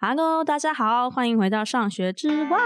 [0.00, 2.56] Hello，大家好，欢迎回到上学之外。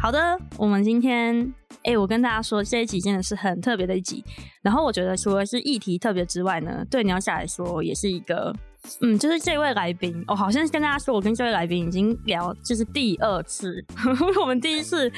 [0.00, 4.24] 好的，我们今天，哎，我跟大家说，这一集真的是很特别的一集。
[4.62, 8.56] 然后我觉得，除了是议题特别之外呢，对鸟小来说，也是一个。
[9.00, 13.84] 嗯，就是这位来宾，我、哦、好像跟大家说，我跟这位来宾已经聊，就是第二次，
[14.40, 15.10] 我们第一次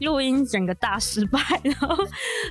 [0.00, 1.96] 录音整个大失败，然后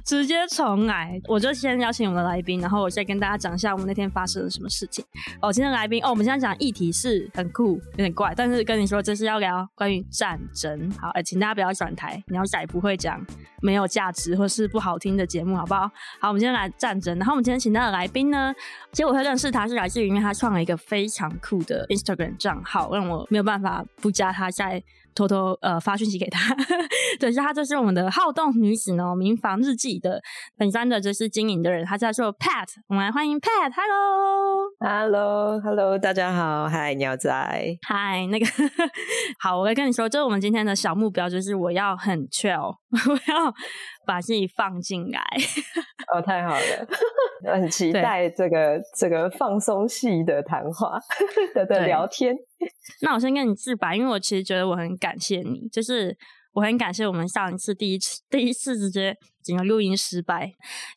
[0.04, 1.22] 直接重来。
[1.28, 5.06] 我就先邀请我们的来宾，然后我再跟大家讲一下我们那天发生了什么事情。
[5.42, 10.92] 哦，今天来宾，哦，我们现在讲议题是很酷，有点怪，但是跟你说，这是要聊关于战争。
[11.00, 13.24] 好，呃，请大家不要转台，鸟仔不会讲
[13.62, 15.90] 没有价值或是不好听的节目，好不好？
[16.20, 17.18] 好，我们今天来战争。
[17.18, 18.54] 然后我们今天请到的来宾呢，
[18.92, 24.82] 其实我会认识他是来自于因为他创一个非常酷的 Instagram 账号，让我没有办法不加他，在
[25.16, 26.56] 偷偷呃发讯息给他。
[27.20, 30.22] 对，是他就是我们的好动女子呢，民房日记的
[30.58, 37.32] 本山的就是经营的人，他叫做 Pat，我们来欢迎 Pat，Hello，Hello，Hello，大家好，嗨，鸟仔，
[37.88, 38.46] 嗨，那个
[39.40, 42.76] 好，我来跟你说，就是我们今天的小目标就是我要很 chill，
[43.10, 43.54] 我要
[44.06, 45.22] 把自己放进来。
[46.14, 46.60] 哦，太好了。
[47.54, 50.98] 很期待这个这个放松系的谈话
[51.54, 52.36] 的的聊天。
[53.02, 56.16] 那我先跟你自白，因为我其实觉得我很感谢你，就是
[56.54, 60.52] 我很感谢我们上一次第一次第一次直接整个录音失败。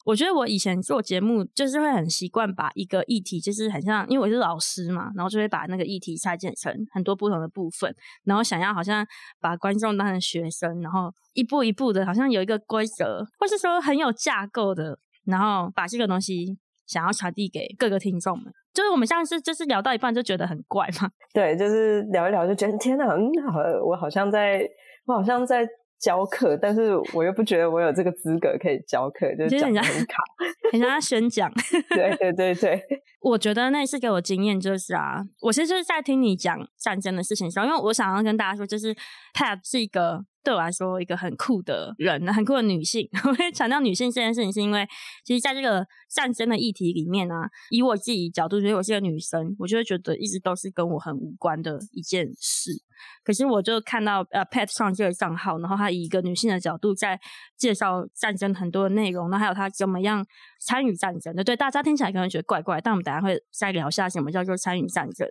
[0.04, 9.06] 我觉得我以前做节目就是会很习惯把一个议题，就是很像，因为我是老师嘛，然后就会把那个议题拆解成很多不同的部分，然后想要好像
[9.40, 14.98] 把观众当成学生，然后一步一步的，好像有一个规则，或是说很有架构的。
[15.24, 21.10] 然后把这个东西想要传递给各个听众们，就是我们上次就是聊到一半就觉得很怪嘛。
[21.34, 24.62] 对，就是聊一聊就觉得天哪，嗯，好，我好像在，
[25.04, 30.22] 我好像在教课，但是我又不觉得我有这个资格可以教课，就是讲得很卡，
[30.70, 31.52] 很像在宣讲。
[31.90, 32.80] 对对对对，
[33.20, 38.94] 我觉得那次给我经验就是啊，我其实就是在听你讲战争的事情的时候，因为我想要跟大家说，就是
[39.34, 40.24] Pat 是一个。
[40.48, 43.06] 对我来说，一个很酷的人，很酷的女性。
[43.22, 44.88] 我会强调女性这件事情，是因为
[45.22, 52.82] 其实在这个战争的议题里面呢、啊，以我自己角度，觉得我是个女生，我就会觉得一直都是跟我很无关的一件事。
[53.22, 57.20] 可是我就看到呃，Pat 上这个账号，然后他以一个女性的角度在
[57.56, 60.26] 介绍战争很多的内容，然后还有他怎么样
[60.58, 61.44] 参与战争的。
[61.44, 65.28] 对，大家听起来可能觉得怪怪，但我们等下会再聊一下什么叫做参与战争。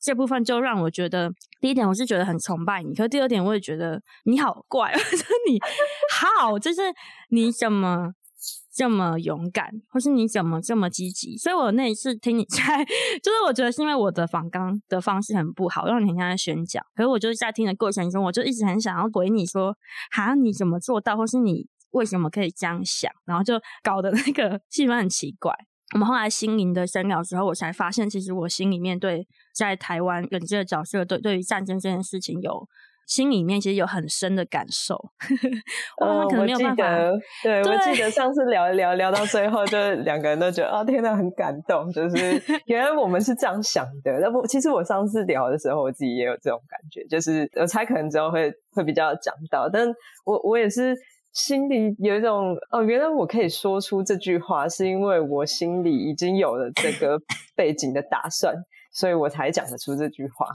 [0.00, 5.58] 这部分就让我觉得，第一点我是觉得很崇拜你，可是第二点我也觉得你好怪 我，说你
[6.12, 6.82] 好，就是
[7.30, 8.12] 你怎么？
[8.72, 11.36] 这么勇敢，或是你怎么这么积极？
[11.36, 12.84] 所以我那一次听你在，
[13.20, 16.80] 就是我觉得是因为我的访刚的方式很不好，让你很像在宣讲。
[16.94, 19.74] 可是我就是在听的过程中，我就一直很想要回你说，
[20.12, 23.10] 哈，你怎么做到，或是你为什么可以这样想？
[23.24, 25.52] 然后就搞得那个气氛很奇怪。
[25.94, 32.68] 我们后来心灵的深聊之后，我才发现，其实我心里面对在台湾人这个角色，对对于战争这件事情有。
[33.08, 34.94] 心里面其实有很深的感受，
[35.98, 36.84] 我们可能没有办法。
[37.42, 41.90] 对，对我记得 上次聊一聊聊到最后，就两个人都觉得啊、哦，天哪，很感动。
[41.90, 44.12] 就是 原来我们是这样想的。
[44.20, 47.02] 那不，其实我上次聊的时候，我自己也有这种感觉。
[47.08, 49.88] 就是我猜可能之后会会比较讲到，但
[50.26, 50.94] 我我也是
[51.32, 57.18] 心里有一种哦，原来我可以说出这句话，是因为我心里已经有了这个
[57.56, 58.54] 背景的打算，
[58.92, 60.46] 所以我才讲得出这句话。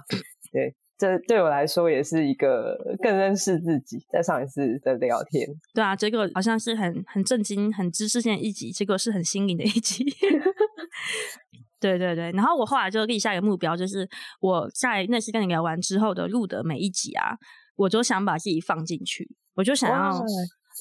[0.52, 0.76] 对。
[0.98, 3.98] 这对我来说也是一个更认识自己。
[4.10, 10.06] 在上一次的聊天，对啊，这个好像是很很震惊、很知识性的一集，结果是很心灵的一集。
[11.82, 14.08] 对对对，然后我后来就立下一个目标，就是
[14.40, 17.36] 我在那次跟你聊完之后的录的每一集啊，
[17.76, 20.24] 我就想把自己放进去，我就想要，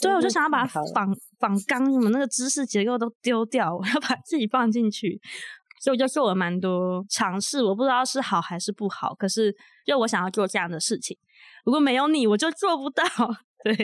[0.01, 0.85] 对，我就想要把仿
[1.41, 5.21] 仿纲什么那个知识结构都丢掉，我要把自己放进去。
[5.83, 9.53] 所以我就做了蛮多尝试，我不知道是好还是不好，可是
[9.85, 11.19] 就我想要做这样的事情，
[11.65, 13.05] 如果没有你，我就做不到。
[13.65, 13.75] 对，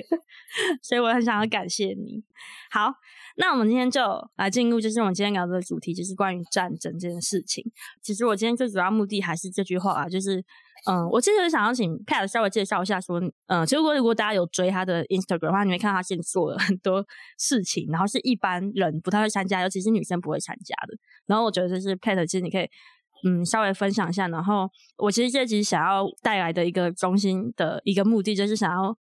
[0.83, 2.21] 所以我很想要感谢你。
[2.69, 2.93] 好，
[3.37, 4.01] 那我们今天就
[4.37, 7.65] 来进入，就是我们今天聊的主题，就是关于战争这件事情。
[8.03, 10.45] 其实我今天最主要目的还是这句话啊，就是。
[10.87, 17.05] 嗯，我其实想要请 Pat 稍微介绍一下，说，嗯，其实如果如果大家有追他的 Instagram 的话，你会看到他现在做了很多
[17.37, 20.95] 事情，然后是一般人不太会参加，尤其是女生不会参加的。
[21.29, 22.69] 然后我觉得就是 Pat，其实你可以，
[23.25, 24.27] 嗯，稍微分享一下。
[24.27, 28.97] 然后我其实这集想要带来的一个中心的一个目的，就是想要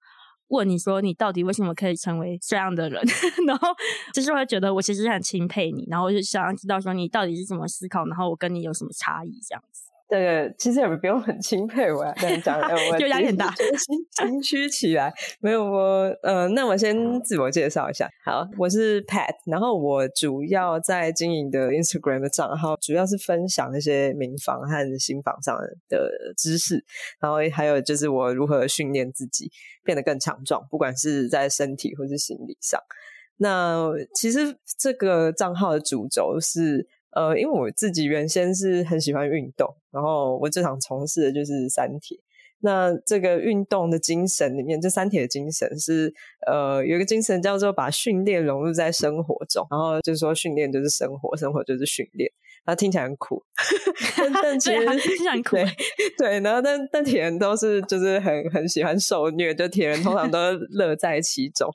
[0.48, 3.02] 问你说，你到底为什么可以成为这样的人？
[3.46, 3.68] 然后
[4.12, 9.87] 就是会觉得我其实很钦佩你，然后我就想要知道说你到底是怎么思考，然后我跟你有什么差异这样子。
[10.08, 12.58] 这个其实也不用很钦佩我，这样讲，
[12.90, 13.54] 我就压力很大，
[14.16, 15.12] 心虚起来。
[15.40, 18.08] 没有我，呃，那我先自我介绍一下。
[18.24, 25.54] 好，我是 Pat，然后我主要在经营的 Instagram 的账号，主要是分享一些民房和新房上
[25.90, 26.82] 的知识，
[27.20, 29.50] 然后还有就是我如何训练自己
[29.84, 32.80] 变得更强壮，不管是在身体或是心理上。
[33.36, 36.88] 那其实这个账号的主轴是。
[37.12, 42.18] 呃，因为我自己原先是很喜欢运动，然后我最常从事的就是三铁。
[42.60, 46.12] 那这个运动的精神里面，这三铁的精神是
[46.46, 52.30] 呃，有一个精神叫做把训练融入在生活中，然后就是说训练就是生活，生活就是训练。
[52.64, 53.42] 然后听起来很苦，
[54.18, 55.56] 但但其实听起来很苦。
[55.56, 55.66] 对
[56.18, 60.38] 对，然后但但铁人都是就是很很喜欢受虐，就铁人通常都
[60.70, 61.72] 乐在其中。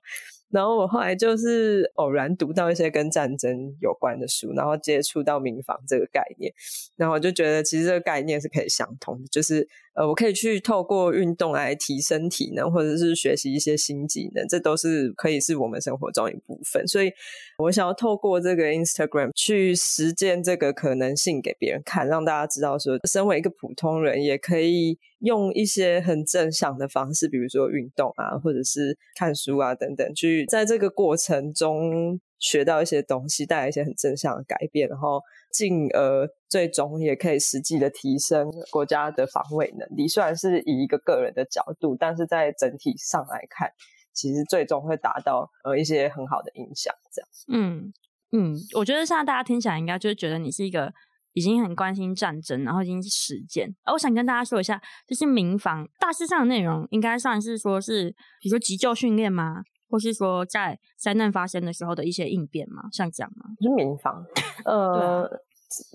[0.54, 6.54] 然后我后来就是偶然读到一些跟战争有关的书，然后接触到民防这个概念，
[6.96, 9.68] 然后我就觉得其实这个概念是可以相通的，就是。
[9.96, 16.88] 呃，我可以去透过运动来提升体能，或者是学习一些新技能，这都是可以是我们生活中一部分。
[16.88, 17.12] 所以，
[17.60, 35.22] 我想要透过这个 Instagram 去实践这个可能性给别人看，让大家知道说，身为一个普通人，也可以用一些很正向的方式，比如说运动啊，或者是看书啊等等，去在这个过程中学到一些东西，带来一些很正向的改变，然后。
[35.54, 40.08] 进而最终也可以实际的提升国家的防卫能力。
[40.08, 43.70] 虽然是以一个个人的角度，但是在整体上来看，
[44.12, 46.94] 其实最终会达到呃一些很好的影响。
[47.14, 47.30] 这样，
[47.62, 47.94] 嗯
[48.32, 50.92] 嗯，我觉得现在大家听起来应该就是觉得你是一个
[51.34, 53.76] 已经很关心战争，然后已经实践。
[53.84, 58.10] 而我想跟大家说一下，就是民防大致上的内容，应该算是说是，
[58.42, 59.64] 比如说急救训练吗？
[59.94, 62.86] 或是说在灾难发生的时候的一些应变吗？
[62.92, 63.46] 像这样吗？
[63.62, 64.26] 就是民防，
[64.66, 65.30] 呃，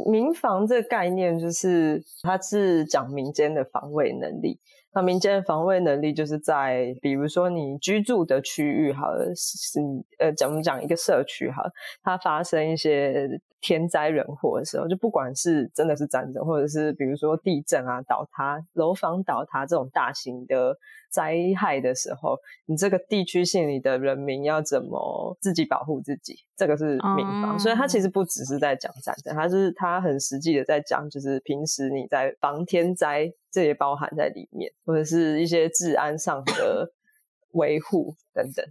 [0.09, 4.61] 民防这个概念就是它是讲民间的防卫能力。
[4.95, 9.81] 那民间的防卫能力就是在，比如说你居住的区域，好了，是
[10.21, 13.29] 呃，讲我们讲一个社区，好了，它发生一些
[13.61, 20.77] 天灾人祸的时候，就不管是真的是战争，或者是比如说地震啊、倒塌、楼房倒塌这种大型的。
[21.11, 26.41] 灾害的时候，你这个地区性里的人民要怎么自己保护自己？
[26.55, 36.93] 这个是民防，嗯、所以它其实不只是在讲战争，它是它很实际的在讲，就是平时你在防天灾，这也包含在里面，或者是一些治安上的
[37.53, 38.67] 维护等等。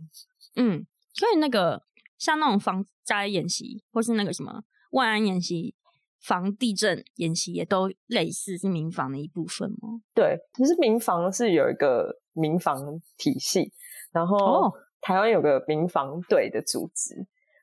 [0.57, 0.85] 嗯，
[1.15, 1.81] 所以那个
[2.19, 4.61] 像那种防灾演习，或是那个什么
[4.97, 5.73] 万安演习。
[6.19, 10.01] 防地震演习也都类似是民防的一部分吗？
[10.13, 13.71] 对，其实民防是有一个民防体系，
[14.11, 17.15] 然后台湾有个民防队的组织，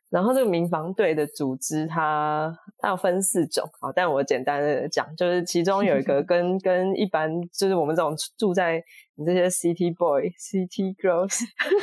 [0.08, 8.82] 然后这个民防队的组织它它有分四种啊，但我简单的讲，就是其中有一个 跟跟一般就是我们这种住在
[9.16, 11.38] 你这些 city boy、city girls，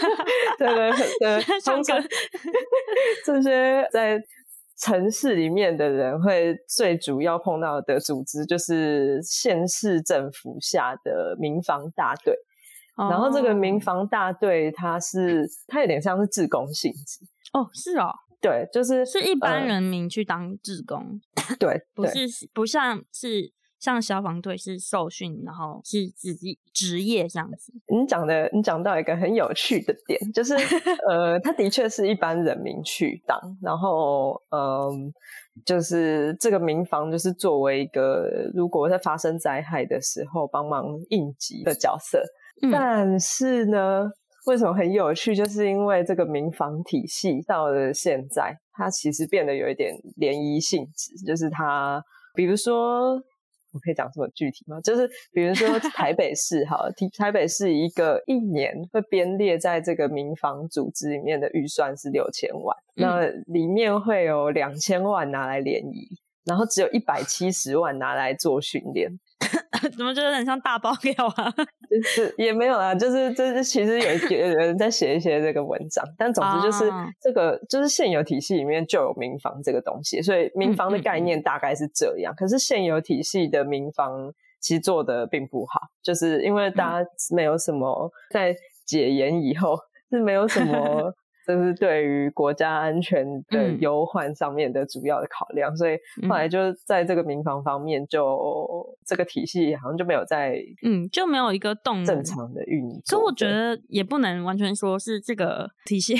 [0.57, 2.01] 对对 对，通常
[3.23, 4.19] 这些在。
[4.81, 12.35] 城市里面的人会最主要碰到的组织就是县市政府下的民防大队，
[12.97, 17.23] 哦、然后这个民防大队它是它有点像是自工性质
[17.53, 18.11] 哦，是哦，
[18.41, 23.53] 对，就是是一般人民去当自工，呃、对，不是不像是。
[23.81, 26.37] 像消防队是受训，然后是职
[26.71, 27.73] 职业这样子。
[27.87, 30.53] 你讲的，你讲到一个很有趣的点，就是
[31.09, 34.93] 呃，他的确是一般人民去当，然后嗯、呃，
[35.65, 42.21] 就是这个民防就是作为一个如果在发生灾害的时候帮忙应急的角色。
[42.61, 44.07] 嗯、但是呢，
[44.45, 45.35] 为什么很有趣？
[45.35, 51.99] 就是因为这个民防体系到了现在，它其实变得有一点涟漪性质，就是它，
[52.35, 53.19] 比如说。
[53.71, 54.79] 我可以讲这么具体吗？
[54.81, 56.77] 就是比如说台北市，哈，
[57.17, 66.07] 台北市一个一年会编列在这个民防组织里面的预算是六千万，嗯、那里面会有两千万拿来联谊，
[66.45, 69.09] 然后只有一百七十万拿来做训练。
[69.89, 71.53] 怎么觉得很像大爆料啊？
[71.89, 82.31] 就是也没有啦，就是就是其实有有人在写一些这个文章，但总之就是这个、啊、就是现有体系里面就有民房这个东西，所以民房的概念大概是这样。
[82.31, 89.77] 嗯嗯嗯，可是现有体系的民房其实做的并不好，就是因为大家没有什么在解严以后
[90.09, 91.13] 是没有什么。
[91.55, 103.17] 这是对于国家安全的忧患上面的主要的考量，嗯、所以后来就在这个民防方面就，这个体系好像就没有在，嗯，就没有一个动正常的运作。
[103.17, 106.15] 所以我觉得也不能完全说是这个体系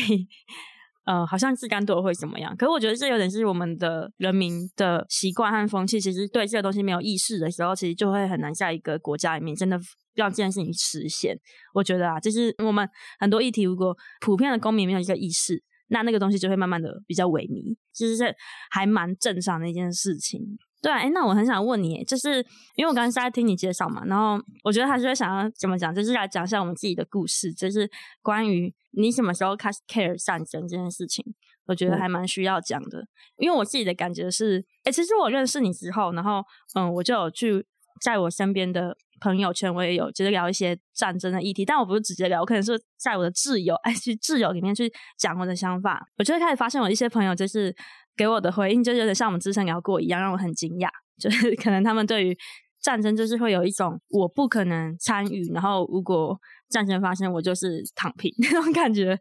[1.06, 2.56] 呃，好像自甘堕落会怎么样？
[2.56, 9.80] 可是我觉得这有点是我们的人民的习惯和风气，其实对这个东西没有意识的时候，其实就会很难在一个国家里面真的
[10.14, 11.36] 让这件事情实现。
[11.74, 12.88] 我觉得啊，就是我们
[13.20, 18.36] 很多议题，如果普遍的公民没有一个意识，那那个东西就会慢慢的比较萎靡，其实是
[18.70, 20.40] 还蛮正常的一件事情。
[20.82, 22.38] 对啊，哎，那我很想问你，就是
[22.76, 27.88] 因为我刚刚是在听你介绍嘛，然后我觉得还是会想要怎么讲，就是来讲一下我们自己的故事，就是
[28.24, 31.24] 关于你什么时候开始 care 战争这件事情，
[31.68, 32.98] 我觉得还蛮需要讲的。
[32.98, 33.08] 嗯、
[33.38, 37.64] 因为我自己的感觉是，哎，其实我认识你之后，然后嗯，我就有去
[38.02, 47.76] 在我身边的朋友圈，我也有就是聊一些战争的议题，但我不是直接聊，我可能是在我的挚友，哎，去挚友里面去讲我的想法，我就会开始发现我一些朋友就是。
[48.16, 50.90] 给我的回应就有点像我们之前聊过一样，让我很惊讶。
[51.20, 52.38] 就是可能他们对于
[52.82, 56.40] 战争就是会有一种我不可能参与，然后如果
[56.70, 59.20] 战争发生，我就是躺平 那种感觉。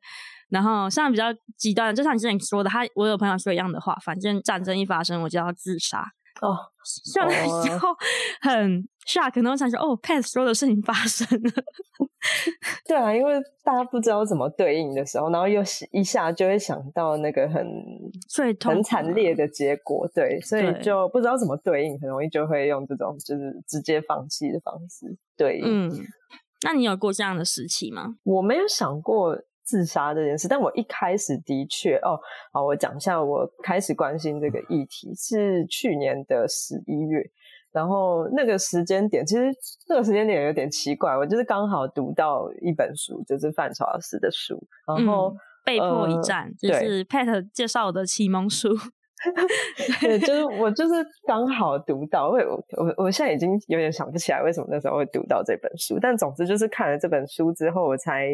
[0.48, 6.04] 然后像比较极端，就像你之前说的，他我有朋友说一样的话，反正战争一发生，我就要自杀。
[6.40, 6.56] 哦，
[7.12, 7.88] 像那时候
[8.40, 11.50] 很 shock，可能我想说，哦，Pat 说的事情发生了。
[12.86, 17.66] 对啊，因为大家不知道怎么对应的时候，然后又一下就会想到那个很
[18.64, 25.64] 很惨烈的结果，对，所以就不知道怎么对应，很容易就会用这种就是直接放弃的方式对应。
[25.64, 26.06] 嗯，
[26.62, 28.16] 那你有过这样的时期吗？
[28.24, 29.38] 我没有想过。
[29.70, 32.18] 自杀这件事，但我一开始的确哦，
[32.52, 37.22] 好，我讲一下，我开始关心这个议题是去年的十一月，
[37.70, 39.44] 然后那个时间点，其实
[39.88, 48.76] 那个时间点有点奇怪，我就是刚好读到一本书，就是范朝老师的书，然后、嗯、被迫一战，呃、就是 Pat 介绍我的启蒙书。
[50.00, 52.38] 对，就是我就是刚好读到，我
[52.76, 58.28] 我我现在已经有点想不起来为什么那时候会读到这本书，但总之就是看了这本书之后，我才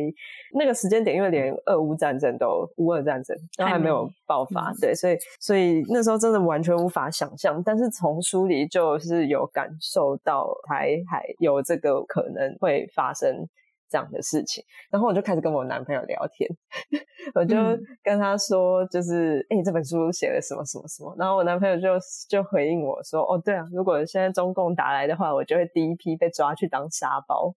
[0.55, 13.49] 那个时间点，因为连俄乌战争都乌俄战争都还没有爆发，对，所以所以那时候真的完全无法想象，但是从书里就是有感受到台海有这个可能会发生。
[13.89, 16.49] 这样的事情，然后我就开始跟我男朋友聊天，
[17.35, 17.57] 我就
[18.03, 21.89] 跟他说，就是哎、嗯欸，这本书写了什么什么什么，然后我男朋友就
[22.29, 27.55] 就回应我说，哦，对啊，如果现在中共打来的话，我就会第一批被抓去当沙包。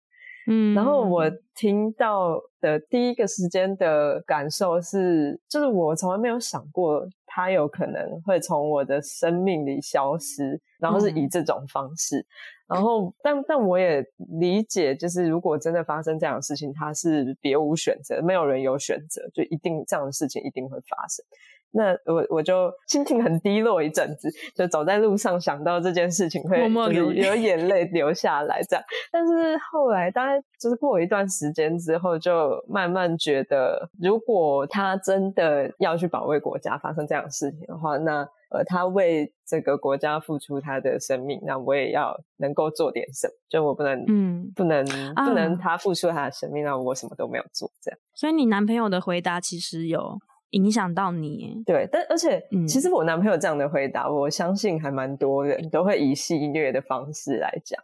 [0.51, 12.19] 嗯，然后我听到的第一个时间的感受是，就是我从来没有想过他有可能会从我的生命里消失，然后是以这种方式。
[12.19, 12.27] 嗯
[12.69, 14.05] 然后，但但我也
[14.39, 21.25] 理解，就是如果真的发生这样的事情，他是别无选择，没有人有选择，就一定这样的事情一定会发生。
[21.71, 26.61] 那我我就心情很低落一阵子，就走在路上想到这件事情会
[26.93, 28.85] 有有眼泪流下来这样。
[29.11, 38.29] 但是后来大概就是过一段时间之后，就慢慢觉得，如果他真的要去保卫国家，发生这样的事情的话，那。
[38.51, 43.35] 呃，他为这个国家付出他的生命，那我也要能够做点什么。
[43.49, 47.99] 就我不能，嗯，不能，啊、不能他付出他的生命，那我什么都没有做，这样。
[48.15, 50.19] 所以你男朋友的回答其实有
[50.51, 51.87] 影响到你，对。
[51.93, 57.79] 但而且，嗯、其实我男朋友这样的回答，我相信还蛮多人都会以戏谑的方式来讲。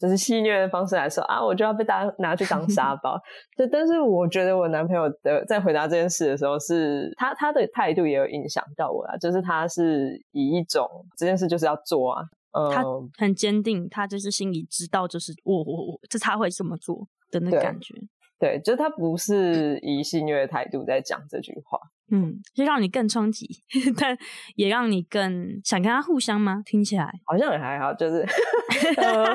[0.00, 3.20] 就是戏谑的方式来说啊，我就要被大家拿去当沙包。
[3.54, 9.16] 对，但是我觉得我男朋友的在回答这件事的时候是，是他他的态度也有影响到我啦。
[9.18, 10.88] 就是他是以一种
[11.18, 12.22] 这件事就是要做啊，
[12.58, 12.82] 嗯，他
[13.18, 17.94] 很坚定，他就是心里知道，就是我我我，这他会这么做的那感觉。
[18.40, 21.78] 对，就是他不是以戏谑的态度在讲这句话。
[22.10, 23.46] 嗯，就让你更冲击，
[24.00, 24.16] 但
[24.56, 26.60] 也让你更想跟他互相吗？
[26.64, 28.26] 听起来好像也还好，就是，
[28.96, 29.26] 呃，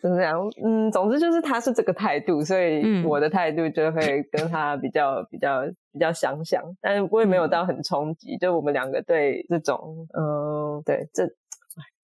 [0.00, 0.40] 怎么样？
[0.64, 5.60] 嗯，总之就是他是这个态度，所以我的态度就会跟他比较比较
[5.92, 8.34] 比较相像，但是我也没有到很冲击。
[8.36, 9.78] 嗯、就我们两个对这种，
[10.18, 11.24] 嗯、呃，对 这，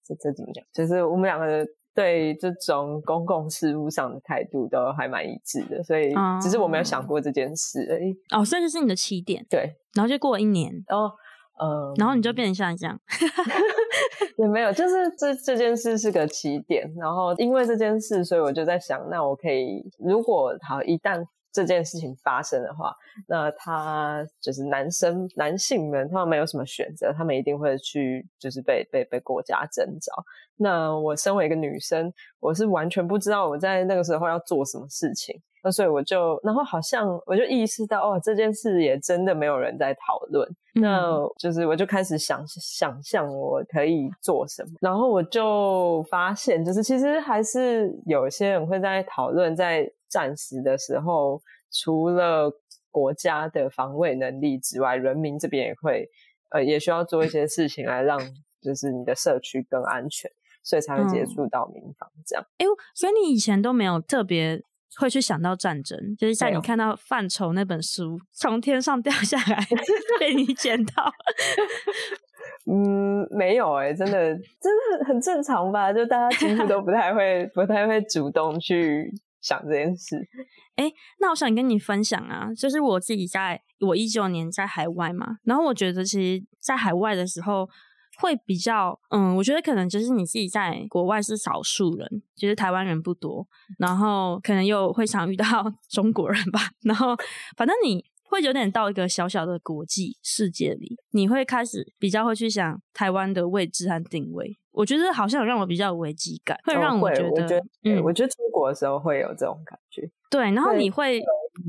[0.05, 0.63] 这这怎么讲？
[0.71, 1.65] 就是我们两个。
[1.95, 8.13] 对这种公共事务上的态度都还蛮一致的，所以只是我没有想过这件事而已。
[8.35, 9.45] 哦，所以这是你的起点。
[9.49, 11.09] 对，然后就过了一年，哦，
[11.57, 12.99] 呃，然后你就变成像这样。
[14.37, 21.25] 也没有，就是这这件事是个起点，然后因为这件事，所以我就在想，那我可以，如果好一旦。
[21.55, 22.93] 这件事情发生的话，
[23.29, 30.11] 那他就是男生、男性们，他们没有什么选择，他们一定会去，就是被被被国家征召。
[30.57, 35.41] 那我身为一个女生，我是完全不知道我在那个时候要做什么事情。
[35.63, 40.47] 那所以我就，然后好像我就意识到，哦，这件事也真的没有人在讨论。
[40.75, 49.89] 嗯、那就是我就开始想想象我可以做什么，然后我就发现，就是其实还是有些人会在讨论在。
[50.09, 52.51] 战时的时候，除了
[52.91, 56.09] 国家的防卫能力之外，人民这边也会
[56.51, 58.19] 呃也需要做一些事情来让
[58.61, 60.31] 就是你的社区更安全，
[60.63, 62.45] 所以才会接触到民防这样。
[62.57, 64.61] 哎、嗯，所以你以前都没有特别
[64.97, 69.67] 会去想到战争，就是在你看到范畴那本书从天上掉下来
[70.19, 71.11] 被你捡到。
[72.67, 75.93] 嗯，没有哎、欸，真的，真的很很正常吧？
[75.93, 79.13] 就大家几乎都不太会，不太会主动去
[79.45, 80.27] 想这件事。
[80.75, 87.69] 哎、那我想跟你分享啊，就是我自己在我一九年在海外嘛，然后我觉得其实，在海外的时候
[88.17, 93.47] 会比较，嗯，我觉得可能就是你自己在国外是少数人，就是台湾人不多，
[93.77, 95.45] 然后可能又会常遇到
[95.87, 97.15] 中国人吧，然后
[97.55, 98.03] 反正你。
[98.27, 104.57] 会有点到一个小小的国际世界里，你会开始比较会去想台湾的位置和定位。
[104.71, 110.01] 我觉得好像有让我比较有危机感，会让我觉得，我觉得嗯，我觉得出国的时候会有这种感觉。
[110.29, 111.21] 对，然后你会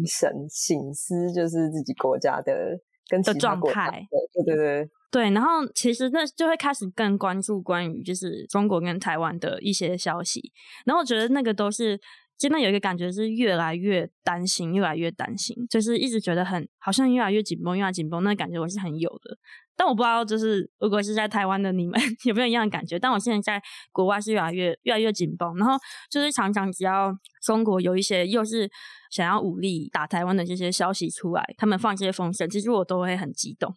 [0.06, 2.76] 省省思，就是自己国家的
[3.08, 4.04] 跟的状态。
[4.34, 10.52] 对对对对，然后其实那就会开始更关注关于就是中国跟台湾的一些消息，
[10.84, 12.00] 然后我觉得那个都是。
[12.38, 19.38] 真的有一个感觉是越来越担心，越来越担心，就是一直觉得很好像越来越紧绷，越来越紧绷，那感觉我是很有的。
[19.78, 22.98] 但我不知道，就是如果是在台湾的你们 有没有一样的感觉？
[22.98, 23.62] 但我现在在
[23.92, 25.74] 国外是越来越越来越紧绷，然后
[26.10, 28.70] 就是常常只要中国有一些又是
[29.10, 33.74] 想要武力打台湾的这些消息出来，他们放这些风声，其实我都会很激动，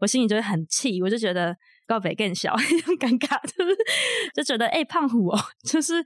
[0.00, 1.54] 我心里就会很气，我就觉得
[1.86, 3.76] 告北更小， 很尴尬，就是
[4.34, 6.02] 就觉得哎、胖虎哦， 就是。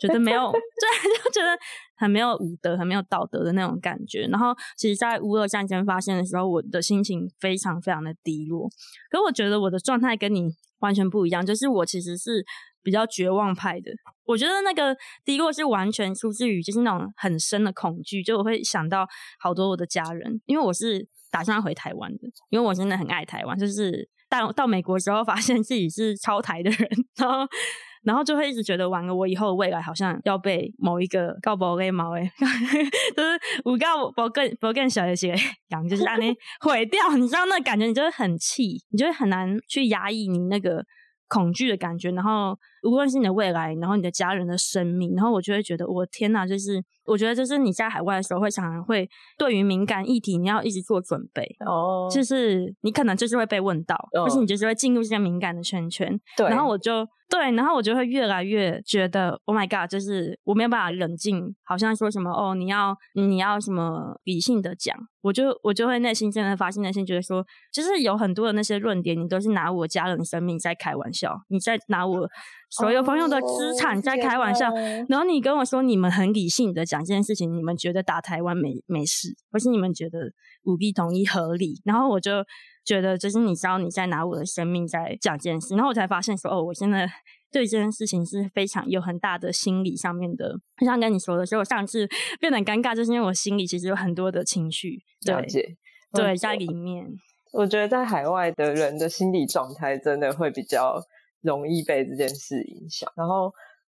[0.00, 1.56] 觉得没有， 对，就觉得
[1.96, 4.26] 很没有武德、很没有道德的那种感觉。
[4.26, 8.68] 然后，其实，在乌俄战争发生的时候，我的心情非常非常的低落。
[9.10, 10.48] 可我觉得我的状态跟你
[10.80, 12.44] 完全不一样，就是我其实是
[12.82, 13.92] 比较绝望派的。
[14.24, 19.06] 我觉得那个低落是完全出自于就是那种很深的恐惧，就我会想到
[19.38, 22.20] 好多我的家人，因为我是打算回台湾的，
[22.50, 23.56] 因为我真的很爱台湾。
[23.56, 27.46] 就是到到美国之后，发现自己是超台的人， 然后。
[28.04, 32.30] 然后就会一直觉得，完了，我以后的未来好像要被某一个高保给毛诶，
[33.16, 35.34] 就是五高博更博更小一些
[35.68, 37.16] 养，就是让你 毁掉。
[37.16, 40.84] 你知道那感觉，你就会很气，你就会很难去压抑你那个
[41.28, 42.10] 恐惧的感觉。
[42.12, 46.82] 然后无论是你的未来，然后你的家人的生命，然后我就会觉得，我天哪，就是。
[47.06, 51.44] 我觉得就是你在海外的时候，会常常会对于敏感议题，你要一直做准备。
[51.66, 53.94] 哦，就是你可能就是会被问到，
[54.24, 56.18] 或是你就是会进入这些敏感的圈圈。
[56.34, 72.26] 对，然后我就对，然后我就会越来越觉得，Oh my God，就是我没有办法冷静，好像说什么哦，你要你要什么理性的讲，我就我就会内心真的发现内心觉得说，就是有很多的那些论点，你都是拿我家人的生命在开玩笑，你在拿我。
[72.70, 74.72] 所有朋友的资产在开玩笑，
[75.08, 80.32] 然后你跟我说你们很理性的讲这件事情，你们觉得打台湾没没事，或是你们觉得
[80.64, 82.44] 武力统一合理，然后我就
[82.84, 87.08] 觉得就是你知道你在拿我的生命在讲这件事，然后我才发现说哦，我现在
[87.52, 92.08] 对这件事情是非常有很大的心理上面的，就像跟你说的，所以我上次
[92.40, 95.76] 变得很尴尬，就是因为我心里其实有很多的情绪，对，了解，
[96.12, 97.06] 对，在里面，
[97.52, 101.00] 我觉得在海外的人的心理状态真的会比较。
[101.44, 103.52] 容易被这件事影响，然后，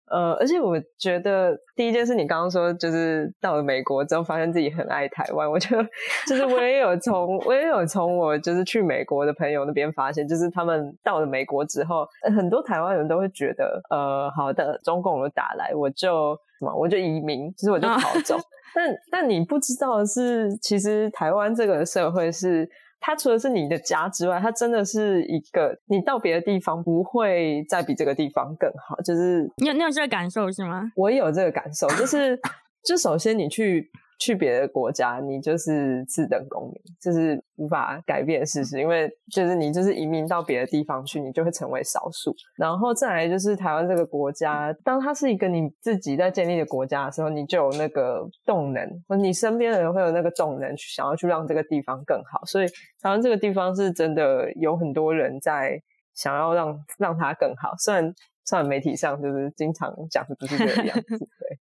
[0.08, 5.50] 呃，而且我觉得第一件事，你刚刚说就是到了美国之后，发现自己很爱台湾。
[5.50, 5.84] 我觉得
[6.28, 18.36] 就是我也有从我也有从我就是去美国的朋友那边发现，就是他们到了美国之后，很多台湾人都会觉得，呃，好的，中共有打来，我就什么，我就移民，就是我就逃走。
[18.72, 22.70] 但但你不知道的是，其实台湾这个社会是。
[23.00, 29.00] 它除了是你的家之外，它真的是一个你到别的地方不会再比这个地方更好。
[29.02, 30.92] 就是你有你有这个感受是吗？
[30.94, 32.38] 我也有这个感受，就是
[32.84, 33.90] 就首先你去。
[34.20, 38.78] 去别的国家，你就是次等公民，这是无法改变的事实。
[38.78, 42.32] 因为就是你就是移民到别的地方去，你就会成为少数。
[42.54, 52.44] 然后再来就是台湾这个国家，当它是一个你自己在建立的国家的时候，你就有那个动能，或你身边的人会有那个动能，想要去让这个地方更好。
[52.44, 52.68] 所以
[53.00, 55.80] 台湾这个地方是真的有很多人在
[56.14, 58.14] 想要让让它更好，虽然。
[58.46, 61.18] 上媒体上就是经常讲的不是这个样子，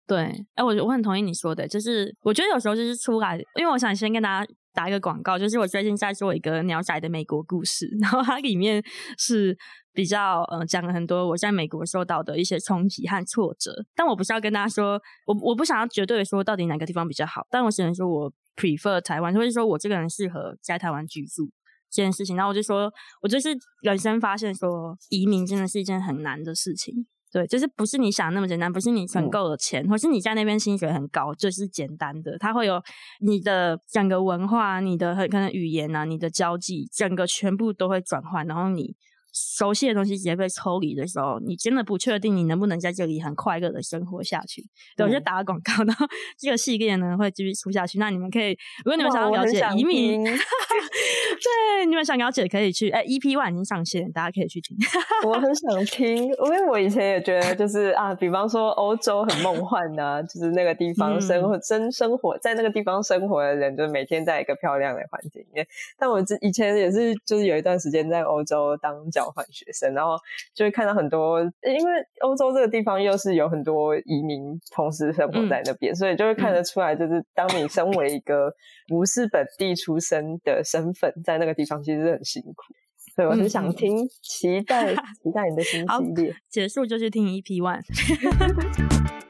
[0.06, 8.82] 对 对，哎、我我很同意你说的，就是我觉得有时候就是出来，因为我想先跟大家打一个广告，就是我最近在做一个鸟仔的美国故事，然后它里面
[9.18, 9.56] 是
[9.92, 21.50] 比较呃讲了很多我在美国受到的一些冲击和挫折，但我不是要跟大家说，我我不想要绝对的说到底哪个地方比较好，但我只能说我 prefer 台湾，或者说我这个人适合在台湾居住。
[21.90, 27.06] 这件事情，然后我就说，我就是人生发现说，移民真的是一件很难的事情。
[27.30, 32.38] 对，就是不是你想那么简单，不是你存够了钱，嗯、或是你在那边薪水很高，就是简单的。
[32.38, 32.82] 它会有
[33.20, 38.96] 你的整个文化、你的很可能语言啊、你的交际，整个全部都会转换，然后你。
[39.32, 44.64] 熟悉的东西直接被抽离的时候，你真的不确定你能不能在这里很快乐的生活下去。
[44.96, 46.06] 对，我就打个广告，然后
[46.38, 47.98] 这个系列呢会继续出下去。
[47.98, 52.90] 那你们可以，如果你们想要了解移民， 对，你们想了解可以去。
[52.90, 54.76] 哎，EP One 已经上线，大家可以去听。
[55.26, 65.66] 我很想听，因为我以前也觉得就是啊，比方说欧洲很梦幻呐、啊，就是那个地方生活真、嗯、生活在那个地方生活的人，就是每天在一个漂亮的环境里面。
[65.98, 69.28] 但我之以前也是，就是有一段时间在欧洲当教。
[69.34, 70.16] 换学生，然后
[70.54, 78.50] 就会看到很多，因为欧洲这个地方又是有很多移民同时生活在那边，嗯、所以就会看得出来，就是当你身为一个
[78.88, 82.72] 不是本地出生的身份，在那个地方其实是很辛苦。
[83.14, 86.34] 所以我很想听，嗯、期待期待你的新系列。
[86.48, 87.82] 结束就去听 EP One。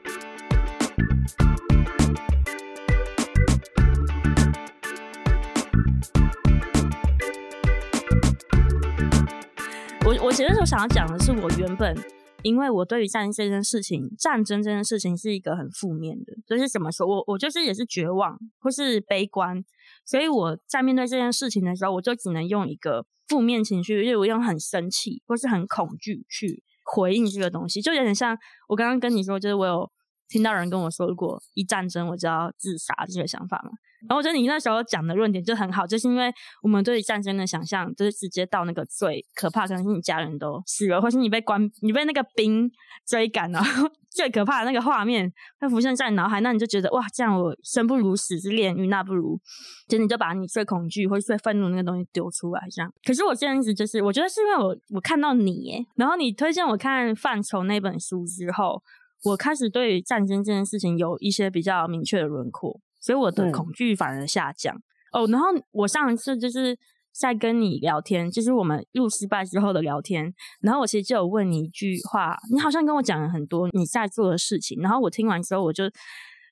[10.09, 11.95] 我我其实我想要讲的是，我原本
[12.41, 19.63] 因为我对于战争这件事情，战争这件事情是一个很负面的，就是怎么说，我我就是也是绝望或是悲观，
[20.03, 28.35] 所以我在面对这件事情的时候，我就只能用一个负面情绪，因为我用很生气或是很恐惧去回应这个东西，就有点像
[28.67, 29.91] 我刚刚跟你说，就是我有
[30.27, 33.69] 听到人跟我说，过一战争我就要自杀这个想法嘛。
[34.07, 36.31] 然后我觉得你那时候讲的论点就很好，就是因为
[36.61, 42.71] 我们对于战争的想象，就是直接到那个最可怕，可能是你家人都死了，或是你被关，你被那个兵
[43.05, 49.39] 追赶，然 后最可怕的那个画面会浮现在脑海，那你就觉得哇，这样我生不如死之炼狱，那不如，
[49.87, 52.91] 就你就把你最恐惧或是最愤怒那个东西丢出来，这样。
[53.05, 58.81] 可是我这样子就是，我觉得是因为我我看到你，然后你推荐我看范畴那本书之后，
[59.23, 62.79] 我开始对战争这件事情有一些比较明确的轮廓。
[62.99, 64.75] 所以我的恐惧反而下降
[65.13, 65.27] 哦。
[65.27, 66.77] 然后我上一次就是
[67.11, 70.33] 在跟你聊天，就是我们入失败之后的聊天。
[70.61, 74.79] 然后我其实就有问你一句话，你好像跟我讲了很多你在做的事情。
[74.81, 75.85] 然后我听完之后，我就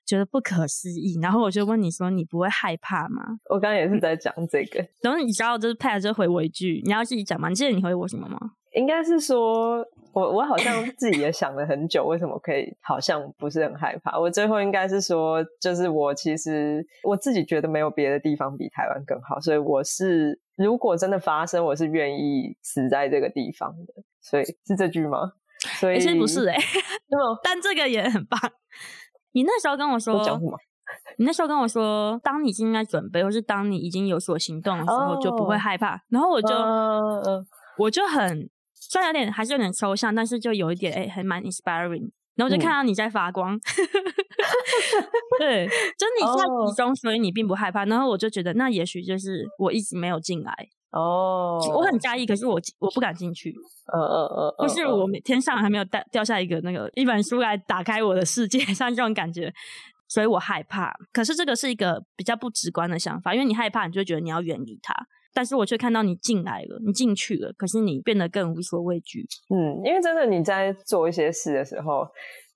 [0.07, 1.19] 觉得不可思议。
[1.21, 4.81] 然后我就问你说：“你不会害怕吗？”我刚刚也是在讲这个。
[4.81, 7.49] 嗯、然后你知道，就是 Pat 就回我一句：“你要自己讲吗？
[7.49, 8.39] 你记得你回我什么吗？”
[8.73, 9.85] 应该是说。
[10.13, 14.19] 我我好像自己也想了很久，为什么可以好像不是很害怕？
[14.19, 23.93] 我最后应该是说，就是我其实我自己觉得没有别的地方比台湾更好，所以我是如果真的发生，我是愿意死在这个地方的。
[24.19, 25.33] 所以是这句吗？
[25.79, 26.61] 所以、欸、其实不是哎、 欸，
[27.43, 28.39] 但这个也很棒。
[29.31, 30.23] 你那时候跟我说？
[31.17, 36.01] 你那时候跟我说，当你正在准备，或是当你已经有所行动的时候，就不会害怕。
[36.09, 37.45] 然后我就，呃、
[37.77, 38.49] 我就很。
[38.73, 42.09] 虽然有点还是有点抽象，但是就有一点哎、欸，还蛮 inspiring。
[42.35, 43.59] 然后就看到你在发光，嗯、
[45.39, 47.83] 对，就你在其中，所以你并不害怕。
[47.85, 50.53] 然后我就觉得，那也许就是我一直没有进来
[50.91, 53.53] 哦，我很在意，可是我我不敢进去。
[53.93, 54.25] 呃呃
[54.57, 59.53] 呃，不是我天上还没有掉掉下一个那个一本书来打开我的世界， 像这种感觉，
[60.07, 60.93] 所以我害怕。
[61.11, 64.93] 可是这个是一个比较不直观的想法，因为你害怕，你就会觉得你要远离它。
[65.33, 69.23] 但是我却看到你进来了，你进去了，可是你变得更无所畏惧。
[69.53, 72.07] 嗯，因为真的你在做一些事的时候，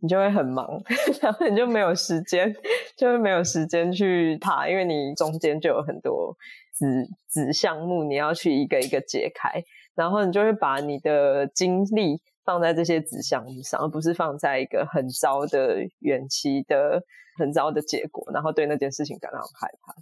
[0.02, 0.68] 你就会很忙，
[1.22, 2.52] 然后你就没有时间，
[2.98, 6.36] 就会没有时间去爬，因为你中间就有很多
[6.82, 9.64] 子子项目，你要去一个一个解开，
[9.94, 17.04] 然后你就会把你的精力放在这些子项目上，而不是放在一个很糟的远期的
[17.38, 19.94] 很糟的结果，然后对那件事情感到很害怕。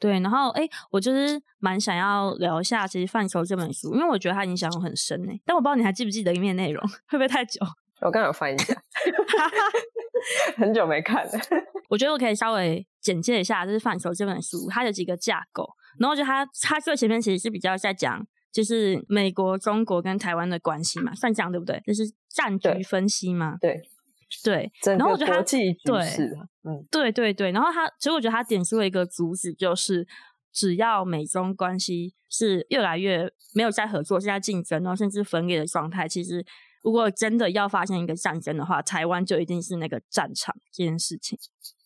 [0.00, 5.32] 对，然后哎，我就是蛮想要聊一下，其实《范畴》这本书，因为我觉得它影响我很深呢。
[5.44, 7.64] 但我不知道你还记不记得里面内容，会不会太久？
[8.00, 8.74] 我刚刚有翻一下，
[10.58, 11.32] 很久没看了。
[11.88, 15.68] 我觉得我可以稍微简介一下，就是《范畴》这本书，它有几个架构。
[15.98, 21.82] 然后我觉得它它最前面其实是比较在讲，就是美国、中国跟台湾的关系嘛，算这样对不对？
[21.86, 23.82] 就是战局分析嘛，对。
[24.42, 25.60] 对，然后我觉得他对，
[26.64, 30.04] 嗯，对对对，然后他其实我觉得他点出了一个主旨，就是
[30.52, 36.44] 只要美中关系是越来越没有在合作，是在竞争，然后甚至分裂的状态，其实
[36.82, 41.38] 如果真的要发生一个战争的话，台湾就一定是那个战场这件事情，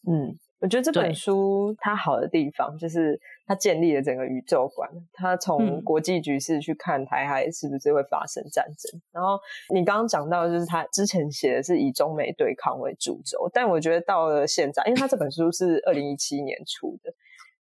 [0.08, 0.38] 嗯。
[0.60, 3.18] 我觉得这本书它好的地方就是
[3.50, 8.96] 它建立了整个宇宙观，他从国际局势去看台海是不是会发生战争。
[8.96, 9.40] 嗯、然后
[9.74, 17.12] 你刚刚讲到，就是他之前写的是以中美对抗为主轴，但我觉得到了现在，因为他这本书是二零一七年出的，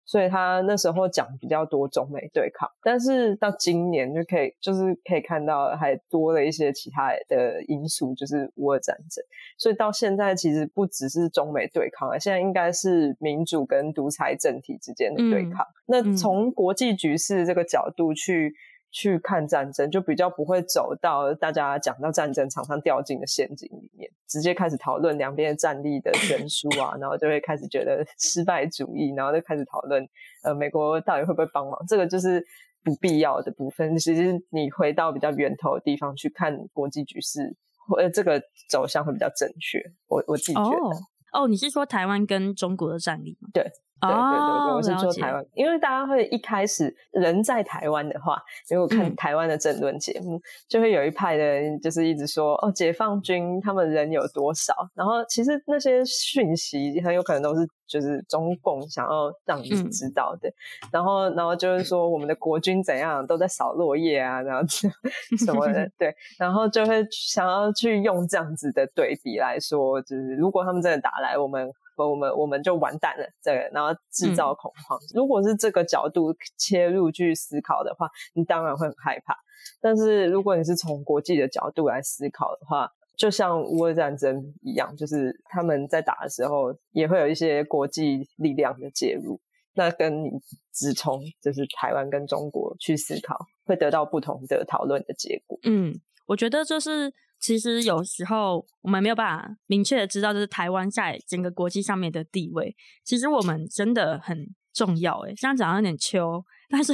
[0.09, 2.67] 所以他那时候讲比较多中美对抗。
[2.81, 9.23] 但是到今年就可以，就是可以看到还多了一些其他的因素，就是乌俄战争。
[9.55, 15.63] 所以到现在其实不只是中美对抗了，现在应该是民主跟独裁政体之间的对抗。
[15.63, 18.55] 嗯、那从国际局势这个角度去。
[18.91, 30.07] 去看战争，就比较不会走到大家讲到战争场上掉进的陷阱里面，直接开始讨论两边的战力的悬殊啊， 然后就会开始觉得失败主义，然后就开始讨论
[30.43, 32.43] 呃美国到底会不会帮忙，这个就是
[32.83, 33.97] 不必要的部分。
[33.97, 37.55] 其实你回到比较源头的地方去看国际局势，
[37.87, 39.79] 或这个走向会比较正确。
[40.07, 40.77] 我我自己觉得。
[40.77, 40.91] 哦，
[41.33, 43.49] 哦，你是说台湾跟中国的战力吗？
[43.53, 43.71] 对。
[44.01, 60.53] 对对对，对，我是说台湾，因为大家会一开始人在台湾的话，如果看台湾的政论节目，嗯，就会有一派的人就是一直说哦，解放军他们人有多少，然后其实那些讯息很有可能都是就是中共想要让你知道的，嗯，
[60.93, 64.65] 然后然后就是说我们的国军怎样都在扫落叶啊，然后
[65.37, 71.69] 什么的， 对，然后就会想要去用这样子的对比来说，就是如果他们真的打来，我们。
[72.07, 74.99] 我们我们就完蛋了，这个，然后制造恐慌。
[74.99, 75.07] 嗯。
[75.15, 79.35] 如果是这个角度切入去思考的话，你当然会很害怕。
[79.81, 89.39] 但是如果你是从国际的角度来思考的话，就像乌俄战争一样，就是他们在打的时候，也会有一些国际力量的介入。
[89.73, 90.31] 那跟你
[90.73, 95.57] 只从就是台湾跟中国去思考，会得到不同的讨论的结果。
[95.63, 97.13] 嗯，我觉得就是。
[97.39, 102.75] 其实有时候我们没有办法明确的知道，就是台湾在整个国际上面的地位。
[103.03, 106.43] 其实我们真的很重要，诶，这样讲有点秋。
[106.71, 106.93] 但是，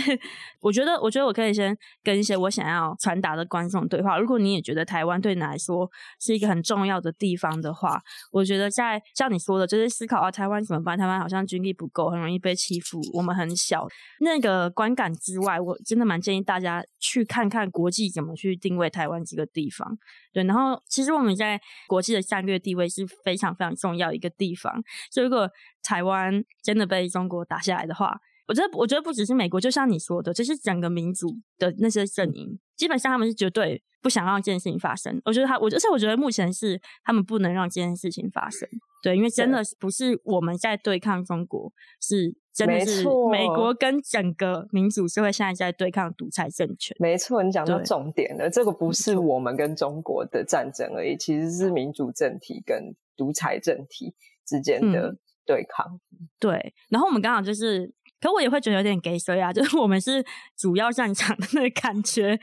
[0.61, 4.17] 我觉得，我觉得我可以先跟一些我想要传达的观众对话。
[4.17, 5.89] 如果你也觉得台湾对你来说
[6.21, 10.97] 是一个很重要的地方的话，我觉得在像你说的，就是思考啊，台湾怎么办？
[10.97, 13.85] 台湾好像军力不够，很容易被欺负，我们很小。
[14.21, 19.97] 那个观感之外，我真的蛮建议大家去看看国际怎么去定位台湾这个地方。
[20.31, 24.81] 对，然后其实我们在国际的战略地位是非常非常重要一个地方。
[25.11, 25.49] 所以，如果
[25.83, 31.27] 台湾真的被中国打下来的话，我觉得，我觉得不只是美国，就像你说的，就是整个民主
[31.57, 35.19] 的那些阵营，基本上他们是绝对不想让这件事情发生。
[35.25, 38.69] 我觉得他，我而且我觉得目前是他们不能让这件事情发生。
[39.01, 46.95] 对，因为真的不是我们在对抗中国，是真的是美国跟整个民主社会现在在对抗独裁政权。
[46.99, 54.13] 没错，你讲到重点了，这个不是我们跟中国的战争而已，其实是民主政体跟独裁政体
[54.45, 55.99] 之间的对抗。
[56.11, 56.29] 嗯。
[56.39, 57.91] 对，然后我们刚好就是。
[58.25, 60.25] 可我也会觉得有点给谁啊， 就是我们是
[60.57, 62.35] 主要战场的那个感觉，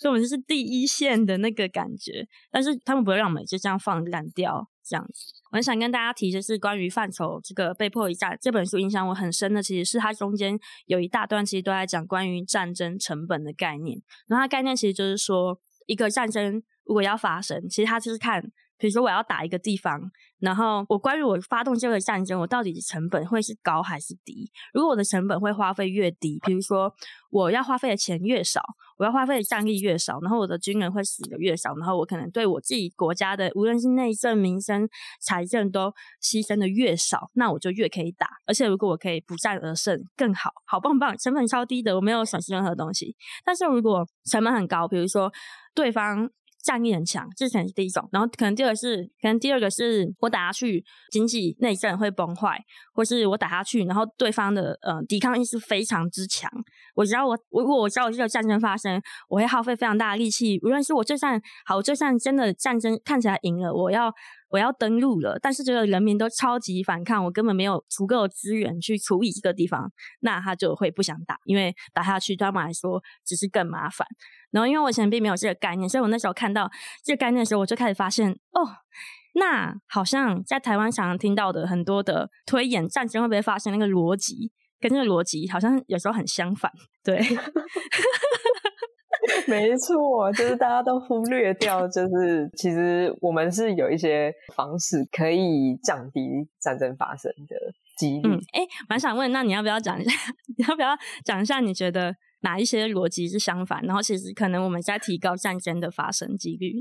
[0.00, 2.24] 所以我们就是第一线的那个感觉。
[2.52, 5.32] 但是他们不会让我们就这样放烂掉这样子。
[5.50, 14.00] 我很想跟大家提，就是关于范畴这个被迫一战这本书影响我很深的，其实是它中间有一大段其实都在讲关于战争成本的概念。
[14.28, 18.52] 然后它概念其实就是说，一个战争如果要发生，其实它就是看。
[18.76, 20.10] 比如说我要打一个地方，
[20.40, 24.50] 然后我关于我发动这个战争，我到底成本会是高还是低？
[24.72, 26.92] 如果我的成本会花费越低，比如说
[27.30, 28.60] 我要花费的钱越少，
[28.98, 34.88] 我要花费的战力越少，然后我的军人会死的越少，然后我可能对我自己国家的无论是内政、民生、
[35.20, 38.28] 财政都牺牲的越少，那我就越可以打。
[38.46, 43.16] 而且如果我可以不战而胜，更好，好棒棒，成本超低的，我没有损失任何东西。
[43.44, 45.32] 但是如果成本很高，比如说
[45.74, 46.28] 对方。
[46.64, 48.08] 战力很强，这可能是第一种。
[48.10, 52.58] 然后可能第二个是，可能第二个是我打下去，经济内政会崩坏，
[52.94, 56.50] 或是我打下去，然后对方的呃抵抗意识非常之强。
[56.94, 60.58] 我知道我，如果我知道这个战争发生，我会耗费非常大的力气。
[60.62, 64.12] 无论是我就算好，就算真的战争看起来赢了，我要。
[64.50, 74.06] 我要登陆了，但是这个人民都超级反抗，我根本没有足够的资源去处理这个地方，那他就会不想打，因为打下去对他们来说只是更麻烦。
[74.52, 76.70] 然后因为我以前并没有这个概念，所以我那时候看到
[77.02, 78.62] 这个概念的时候，我就开始发现，哦，
[79.34, 84.52] 那好像在台湾常常听到的很多的推演战争会不会发生那个逻辑，
[84.84, 86.70] 跟这个逻辑好像有时候很相反，
[87.02, 87.18] 对。
[89.48, 96.20] 没错，就是大家都忽略掉，就是其实我们是有一些方式可以降低
[96.60, 97.56] 战争发生的
[97.96, 98.34] 几率。
[98.52, 100.12] 哎、嗯，蛮想问，那你要不要讲一下？
[100.58, 100.94] 你要不要
[101.24, 101.60] 讲一下？
[101.60, 102.14] 你觉得？
[102.44, 103.82] 哪一些逻辑是相反？
[103.82, 106.74] 然后其实可能我们在提高战争的发生几率，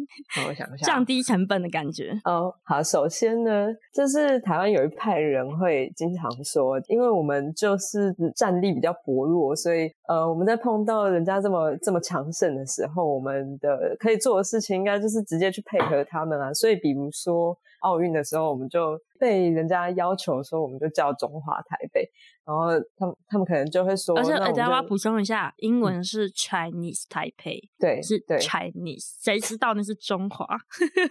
[0.47, 2.11] 我想一下，降低成本的感觉。
[2.25, 16.53] 哦，好，首先呢，就是台湾有一派人会经常说，因为我们就是战力比较薄弱，所以呃，我们在碰到人家这么这么强盛的时候，我们的可以做的事情应该就是直接去配合他们啊。
[16.53, 18.99] 所以比如说奥运的时候，我们就。
[19.19, 22.11] 被人家要求说，我们就叫中华台北。
[22.43, 30.45] 然后他们他们可能就会说，而且等下我要补充一下，英文是 Chinese Taipei，对，是对 Chinese，谁知道那是中华？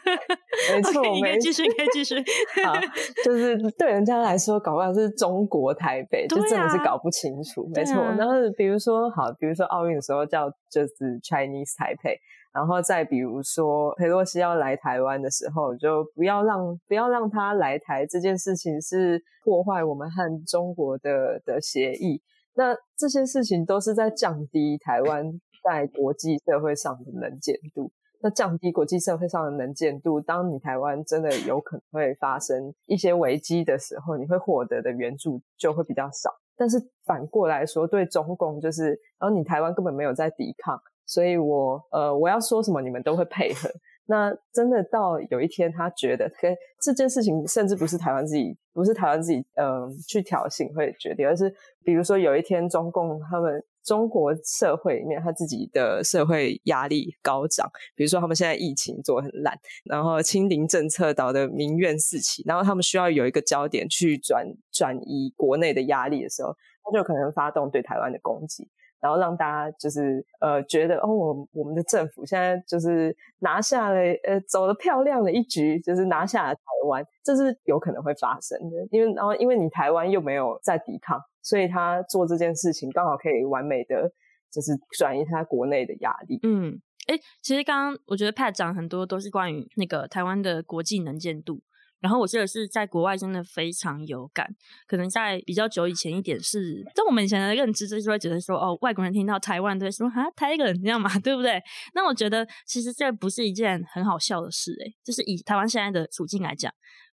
[0.76, 2.16] 没错，你可以继续，可以继续。
[2.62, 2.74] 好，
[3.24, 7.66] 就是对人家来说，搞不好是中国台北，就真的是搞不清楚。
[7.74, 12.18] 没错，然后比如说，好，比如说奥运的时候叫就是 Chinese Taipei。
[12.52, 22.20] 然后再比如说，裴洛西要来台湾的时候，就不要让不要让他来台这件事情是破坏我们和中国的的协议。
[22.54, 25.24] 那这些事情都是在降低台湾
[25.64, 27.90] 在国际社会上的能见度。
[28.24, 36.30] 那降低国际社会上的能见度，当你台湾真的有可能会发生一些危机的时候，你会获得的援助就会比较少。
[36.54, 40.78] 但是反过来说，对中共就是，然后你台湾根本没有在抵抗。
[41.06, 43.70] 所以我，呃，我要说什么，你们都会配合。
[44.06, 46.48] 那真的到有一天，他觉得，可
[46.80, 68.68] 这件事情甚至不是台湾自己，不是台湾自己，嗯、去挑衅会决定，而是比如说有一天，中共他们中国社会里面，他自己的社会压力高涨，比如说他们现在疫情做很烂，然后清零政策导的民怨四起，然后他们需要有一个焦点去转转移国内的压力的时候，他就可能发动对台湾的攻击。
[69.02, 78.76] 然后让大家就是呃觉得哦，我我们的政府现在就是拿下了呃走了漂亮的一局，就是拿下了台湾，这是有可能会发生的。
[78.92, 84.08] 因为然后因为你台湾又没有在抵抗，所以他做这件事情刚好可以完美的
[84.52, 86.38] 就是转移他国内的压力。
[86.44, 91.60] 嗯，诶，其实刚刚我觉得 Pat 讲很多都是关于那个台湾的国际能见度。
[92.02, 94.46] 然后我觉得是在国外真的非常有感，
[94.88, 101.62] 可能在比较久以前一点是，在我们以前的认知就是会觉得说，哦，外国人听到台湾都会说啊，台湾这样嘛， 对不对？
[101.94, 106.70] 那我觉得其实这不是一件很好笑的事，诶，就是以台湾现在的处境来讲，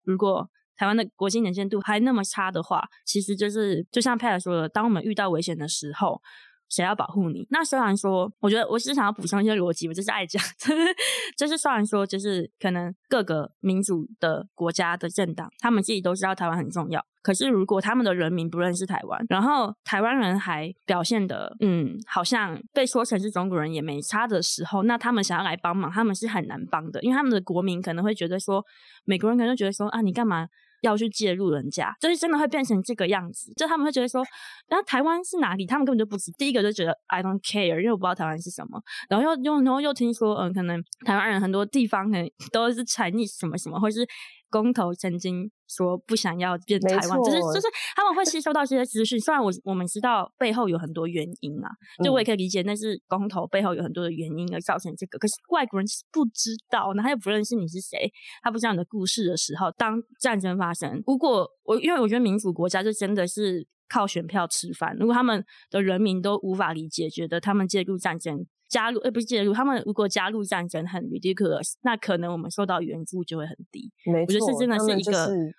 [0.03, 6.21] 如果台湾的国际能见度还那么差的话，其实就是就像 Pat 说的，当我们遇到危险的时候。
[6.69, 7.47] 谁要保护你？
[7.49, 10.41] 那虽然说，我觉得我是想要补充一些逻辑，我就是爱讲，
[11.37, 28.65] 就是虽然说，就是可能各个民主的国家的政党，他们自己都知道台湾很重要，可是如果他们的人民不认识台湾，然后台湾人还表现的，嗯，好像被说成是中国人也没差的时候，那他们想要来帮忙，他们是很难帮的，因为他们的国民可能会觉得说，
[29.05, 30.47] 美国人可能觉得说，啊，你干嘛？
[30.85, 34.23] 要去介入人家，就是真的会变成这个样子，就他们会觉得说，
[34.69, 35.65] 那台湾是哪里？
[35.65, 36.31] 他们根本就不知。
[36.37, 38.81] 第一个就觉得 I don't care，因为我不知道台湾是什么。
[39.09, 44.07] 然后又又然后又听说，嗯，可能台湾人很多地方可能都是 Chinese 什么什么，或是。
[44.55, 49.19] 公投曾经说不想要变台湾，就是就是他们会吸收到这些资讯。
[49.19, 51.67] 虽然我我们知道背后有很多原因啊，
[52.01, 55.19] 就我也可以理解那是公投背后有很多的原因而造成这个。
[55.19, 58.09] 可是外国人是不知道，那他又不认识你是谁，
[58.41, 68.45] 他不知道你的故事的时候，当战争发生，如果我因为我觉得民主国家就真的是靠选票吃饭，如果他们的人民都无法理解，觉得他们介入战争。
[68.75, 69.53] 加入，呃，不是介入。
[69.53, 73.89] 他们如果加入战争很 ridiculous，那可能我们受到援助就会很低。
[74.03, 75.13] 没错，我觉得这真的是一个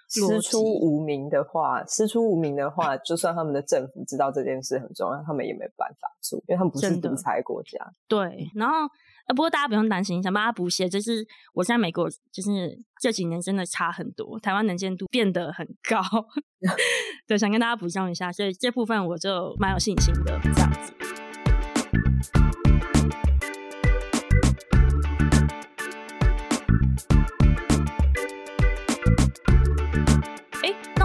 [0.07, 7.79] 师出无名的话，师出无名的话，就算他们的政府知道这件事很重要，他们也没办法做，因为他们不是独裁国家。
[8.07, 8.81] 对，然后
[9.29, 16.03] 呃，不过大家不用担心，想帮他补写，就是我在美国，就是这几年真的差很多，台湾能见度变得很高。
[17.27, 20.93] 对，想跟大家补充一下，所以这部分我就蛮有信心的，这样子。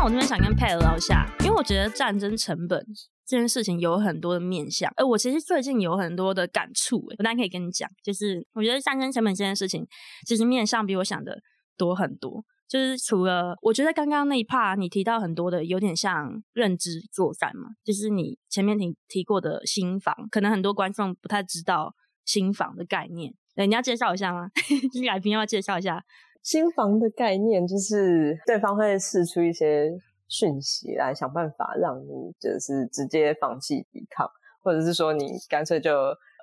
[0.03, 2.83] 我这边想跟 Pat 聊一下，因为我觉得战争成本
[3.23, 4.91] 这件事情有很多的面向。
[4.95, 9.85] 哎，我其实最近有很多的感触，哎，我当然可以跟你讲，就是我觉得战争成本这件事情，
[10.25, 11.39] 其实面向比我想的
[11.77, 12.43] 多很多。
[12.67, 21.93] 就是除了我觉得刚刚那一 part 你提到很多的，有点像认知作战嘛，就是你前面提提过的心防，可能很多观众不太知道
[22.25, 24.49] 心防的概念，对，你要介绍一下吗？
[24.91, 26.03] 就是来宾要介绍一下。
[26.43, 29.91] 心房的概念就是对方会试出一些
[30.27, 34.27] 讯息来想办法让你就是直接放弃抵抗，
[34.63, 35.93] 或者是说你干脆就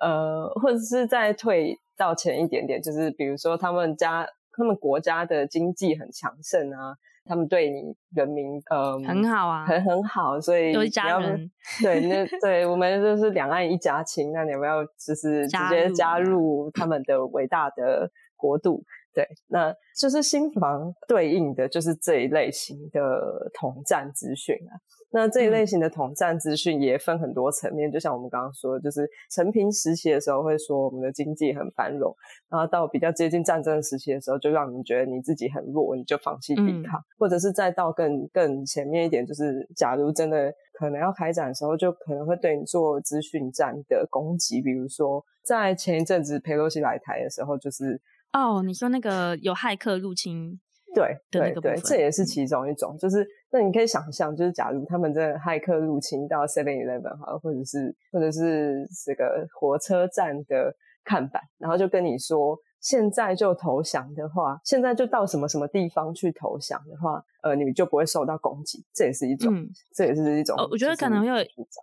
[0.01, 18.83] 呃，或者是再退到前一点点，就是比如说他们家他们国家的经济很强盛啊，他们对你人民呃很好啊，很很好，所以都是家人，对，那对我们就是两岸一家亲，那你要不要就是直接加入他们的伟大的国度？
[19.13, 24.77] 对，那就是新房对应的就是这一类型的统战资讯啊。
[25.11, 32.15] 那这一类型的统战资讯也分很多层面，嗯、就像我们刚刚说，就是承平时期的时候会说我们的经济很繁荣，
[32.47, 47.99] 然后到比较接近战争时期的时候，就让你觉得你自己很弱，你就放弃抵抗，嗯、或者是再到更更前面一点，就是假如真的可能要开展的时候，就可能会对你做资讯战的攻击，比如说在前一阵子佩洛西来台的时候，就是。
[48.33, 50.59] 哦，你说那个有骇客入侵，
[50.93, 52.97] 对对对，这也是其中一种。
[52.97, 62.57] 就是那你可以想象，就是假如他们真的骇客入侵到 Seven Eleven 哈，或者是或者是这个火车站的看板，然后就跟你说。
[62.79, 70.55] 现在就投降的话，现在就到什么什么地方去投降的话，呃，你就不会受到攻击，这也是一种，嗯、这也是一种。
[70.71, 71.35] 我觉得可能会有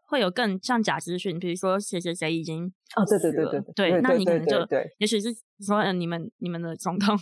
[0.06, 5.28] 会有更像假资讯，比如说谁谁谁已经哦，对对对对对，对，那你可能就对，也许是
[5.60, 7.16] 说，嗯，你们你们的总统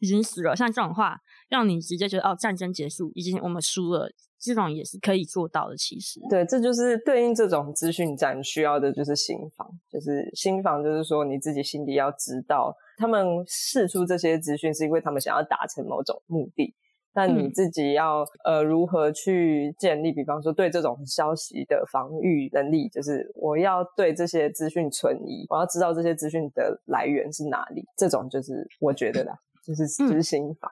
[0.00, 1.18] 已经死了，像这种话，
[1.48, 4.10] 让你直接觉得哦，战争结束，已经我们输了。
[4.42, 6.18] 这种也是可以做到的，其实。
[6.30, 16.74] 对，这就是对应这种资讯战需要的，就是心防，就是心防，就是说你自己心里要知道，他们释出这些资讯是因为他们想要达成某种目的，
[17.12, 30.70] 那你自己要、嗯、呃如何去建立，比方说对这种消息的防御能力，就是我要对这些资讯存疑，我要知道这些资讯的来源是哪里，这种就是我觉得啦，就是就是心防。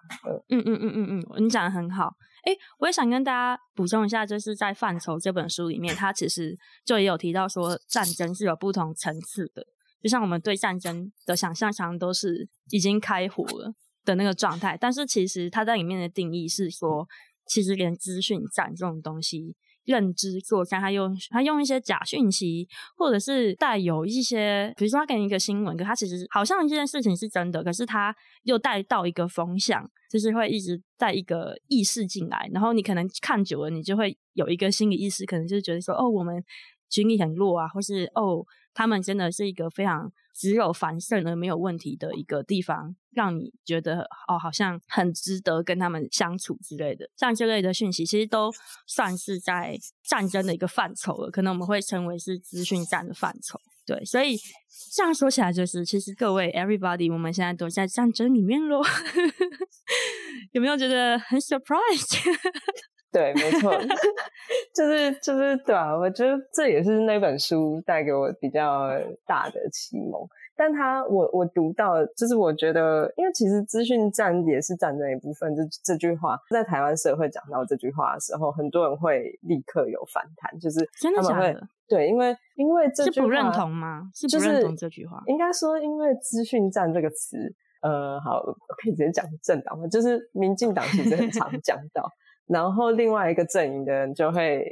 [0.48, 2.14] 嗯嗯嗯嗯嗯，你讲的很好。
[2.44, 9.66] 哎，我也想跟大家补充一下，就是在《范畴》这本书里面，它其实就也有提到说，战争是有不同层次的。
[10.02, 13.74] 就像我们对战争的想象，常常都是已经开火了
[14.04, 17.06] 的那个状态，但是其实它在里面的定义是说，
[17.46, 19.56] 其实连资讯战这种东西。
[19.88, 36.44] 认知作战，他用他用一些假讯息，或者是带有一些，比如说他给你一个新闻，可他其实好像这件事情是真的，可是他又带到一个风向，就是会一直带一个意识进来，然后你可能看久了，你就会有一个心理意识，可能就是觉得说，哦，我们
[36.90, 40.12] 军力很弱啊，或是哦，他们真的是一个非常。
[40.40, 48.48] 只有反胜而没有问题的一个地方，让你觉得哦，好像很值得跟他们相处之类的，像这类的讯息，其实都
[48.86, 51.28] 算是在战争的一个范畴了。
[51.28, 53.60] 可能我们会称为是资讯战的范畴。
[53.84, 54.36] 对，所以
[54.94, 58.80] 这样说起来，就是其实各位 everybody，我们现在都在战争里面喽。
[60.52, 62.38] 有没有觉得很 surprise？
[63.10, 63.72] 对，没错，
[64.76, 68.90] 就是就是对啊，我觉得这也是那本书带给我比较
[69.26, 70.20] 大的启蒙。
[70.58, 75.54] 但他我我读到，就是我觉得，因为其实资讯战也是战争一部分。
[75.54, 81.68] 这这句话在台湾社会讲到这句话的时候，很多人会立刻有反弹，就是真的假的？
[81.86, 84.10] 对，因为因为这句话是不认同吗？
[84.12, 85.22] 是不认同这句话？
[85.26, 87.38] 应该说，因为资讯战这个词，
[87.80, 88.52] 呃，好，我
[88.82, 92.10] 可以直接讲政党嘛，就是民进党其实很常讲到。
[92.48, 94.64] 然后另外一个阵营的人就会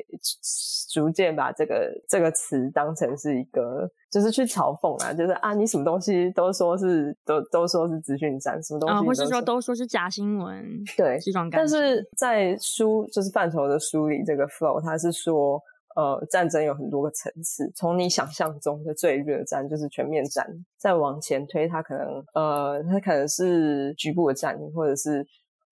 [0.90, 10.64] 逐渐把这个这个词当成是一个，就是去嘲讽啊，就是啊，你什么东西都说是都都说是资讯战，什么东西，啊，或是说都说是假新闻，
[10.96, 11.56] 对，这种感觉。
[11.58, 15.60] 但是在书就是范畴的书里，这个 flow 它是说，
[15.96, 20.46] 呃，战争有很多个层次，从你想象中的最热战就是全面战，
[20.78, 25.26] 再往前推，它可能呃，它可能是局部的战役，或者是。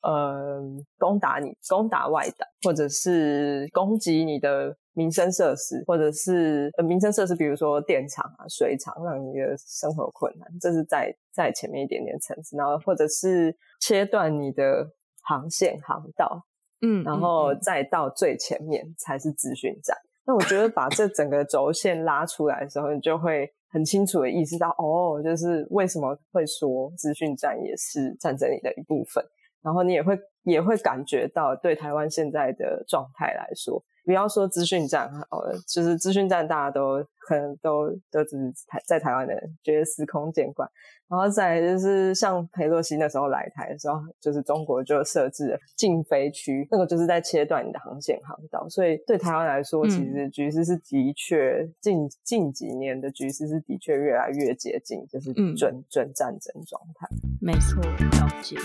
[0.04, 0.62] 呃，
[0.98, 12.54] 攻打你，攻打外岛，或者是攻击你的民生设施，或者是呃民生设施，比如说电厂啊、水厂，让你的生活困难，这是在在前面一点点层次。
[12.54, 14.86] 然后，或者是切断你的
[15.22, 16.44] 航线航道，
[16.82, 19.96] 嗯，然后再到最前面才是资讯站。
[20.26, 29.24] 那我觉得把这整个轴线拉出来的时候，你就会很清楚的意识到，哦，就是为什么会说资讯战也是战争里的一部分。
[29.64, 40.68] 然后你也会也会感觉到，对台湾现在的状态来说，不要说资讯战，呃，就是资讯站，大家都可能都都只是台在台湾的人觉得司空见惯。
[41.08, 48.66] 然后再来就是像裴洛西那时候来台的时候，就是中国就设置了禁飞区，那个就是在切断你的航线航道。
[48.68, 57.06] 所以对台湾来说，其实局势是的确近近几年的局势是的确越来越接近，就是准、嗯、准战争状态。
[57.40, 58.56] 没错，了解。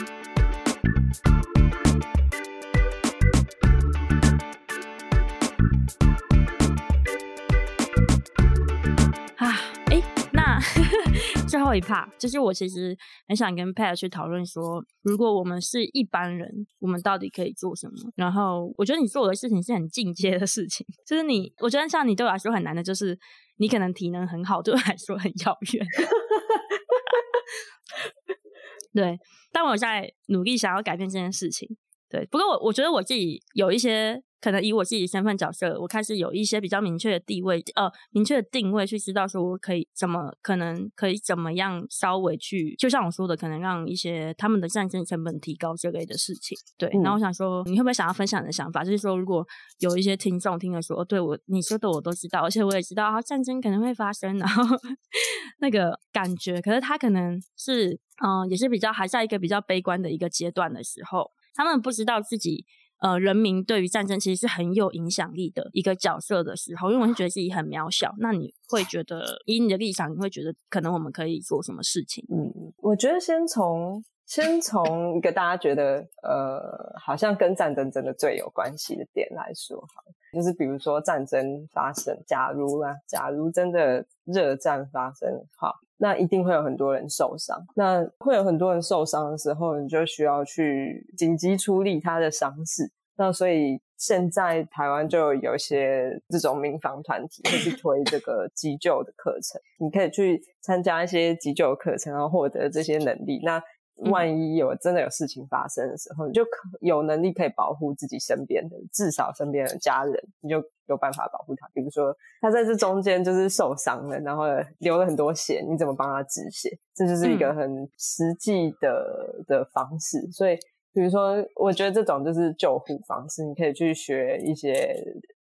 [9.38, 9.56] 啊，
[9.88, 10.02] 哎，
[10.34, 10.60] 那
[11.48, 12.96] 最后一趴，就是我其实
[13.28, 17.94] 很想跟 Pat 去讨论说，如果我们是一般人，我们到底可以做什么？
[18.16, 23.18] 然后，我觉得你做的事情是很进阶的事情，就是你，我觉得像你对我来说很难的，就是
[23.58, 25.86] 你可能体能很好，对我来说很遥远。
[28.94, 29.18] 对。
[29.52, 31.78] 但我在努力想要改变这件事情。
[32.10, 34.24] 对，不过我我觉得我自己有一些。
[34.42, 46.58] 可能以我自己身份角色，我开始有一些比较明确的地位，呃，明确的定位，去知道说我可以怎么，可能可以怎么样稍微去，就像我说的，可能让一些他们的战争成本提高这类的事情。
[46.78, 48.84] 对，那、嗯、我想说，你会不会想要分享你的想法？
[48.84, 49.46] 就是说，如果
[49.80, 54.64] 有一些听众听了说，哦对我你说的我都知道，而且我也知道啊，战争可能会发生，然后
[55.60, 62.66] 那个感觉，可是他可能是，嗯、呃，也是比较还在一个比较悲观的一个阶段的时候，他们不知道自己。
[63.00, 68.14] 呃，人民对于战争其实是很有影响力的一个角色的时候，因为我是觉得自己很渺小。
[68.20, 72.26] 那你会觉得，以你的立场，你会觉得可能我们可以做什么事情？
[72.30, 85.28] 嗯，我觉得先从先从一个大家觉得呃，好像跟战争真的最有关系的点来说，好，就是比如说战争发生，假如啊，假如真的热战发生，
[85.58, 85.74] 好。
[86.02, 92.90] 那一定会有很多人受伤，那会有很多人受伤的时候，你就需要去紧急处理他的伤势。
[93.18, 103.42] 那所以现在台湾就有一些这种民防团体会去推这个急救的课程，你可以去参加一些急救课程，然后获得这些能力。
[103.44, 103.62] 那
[104.06, 111.68] 万一有真的有事情发生的时候，你就可有能力可以保护自己身边的，至少身边的家人，你就有办法保护他。
[111.74, 114.46] 比如说他在这中间就是受伤了，然后
[114.80, 116.70] 流了很多血，你怎么帮他止血？
[116.96, 120.32] 这就是一个很实际的、嗯、的方式。
[120.32, 120.56] 所以，
[120.94, 124.96] 比如说，我觉得这种就是救护方式，你可以去学一些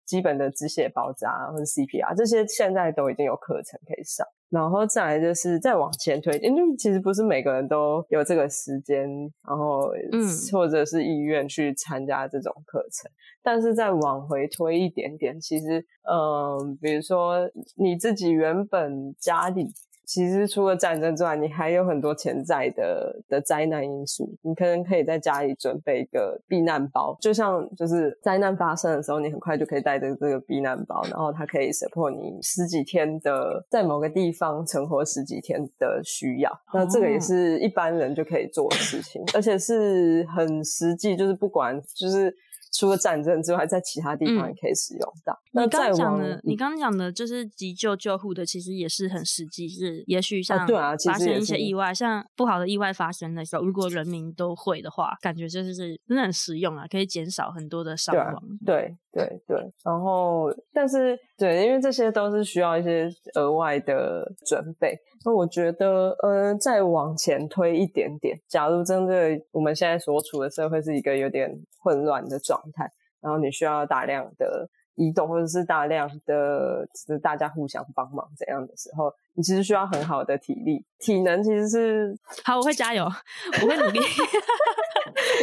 [0.05, 4.27] 基本的止血包扎或者 CPR，这些现在都已经有课程可以上。
[4.53, 9.09] 然后再来就是再往前推，因为其实不是每个人都有这个时间，
[9.49, 10.23] 然后嗯，
[10.53, 13.11] 或者是意愿去参加这种课程。
[13.43, 19.73] 但是再往回推一点点，其实嗯、呃，比如说你自己原本家里。
[20.13, 24.29] 其实除了战争之外，你还有很多潜在的的灾难因素。
[24.43, 36.53] 你可能可以在家里准备一个避难包，就像就是灾难发生的时候，你很快就可以带着这个避难包，然后它可以 support 你十几天的在某个地方存活十几天的需要。
[36.75, 42.37] 那这个也是一般人就可以做的事情，而且是很实际，就是不管就是。
[42.73, 45.39] 除了战争之外，在其他地方也可以使用到。
[45.53, 55.75] 你刚讲的，你刚讲的就是急救救护的，其实也是很实际，是也许像发生一些意外，啊、像不好的意外发生的时候，如果人民都会的话，感觉就是
[56.07, 58.43] 真的很实用啊，可以减少很多的伤亡。
[58.65, 64.97] 对对对，对，然后但是对，因为这些都是需要一些额外的准备。
[65.25, 72.91] 那我觉得，呃，再往前推一点点，假如真的我们现在所处的社会是一个有点混乱的状态，
[73.21, 83.05] 然后你需要大量的移动，或者是大量的就是大家互相帮忙这样的时候，你其实需要很好的体力、体能，其实是好，我会加油，
[83.63, 83.99] 我会努力。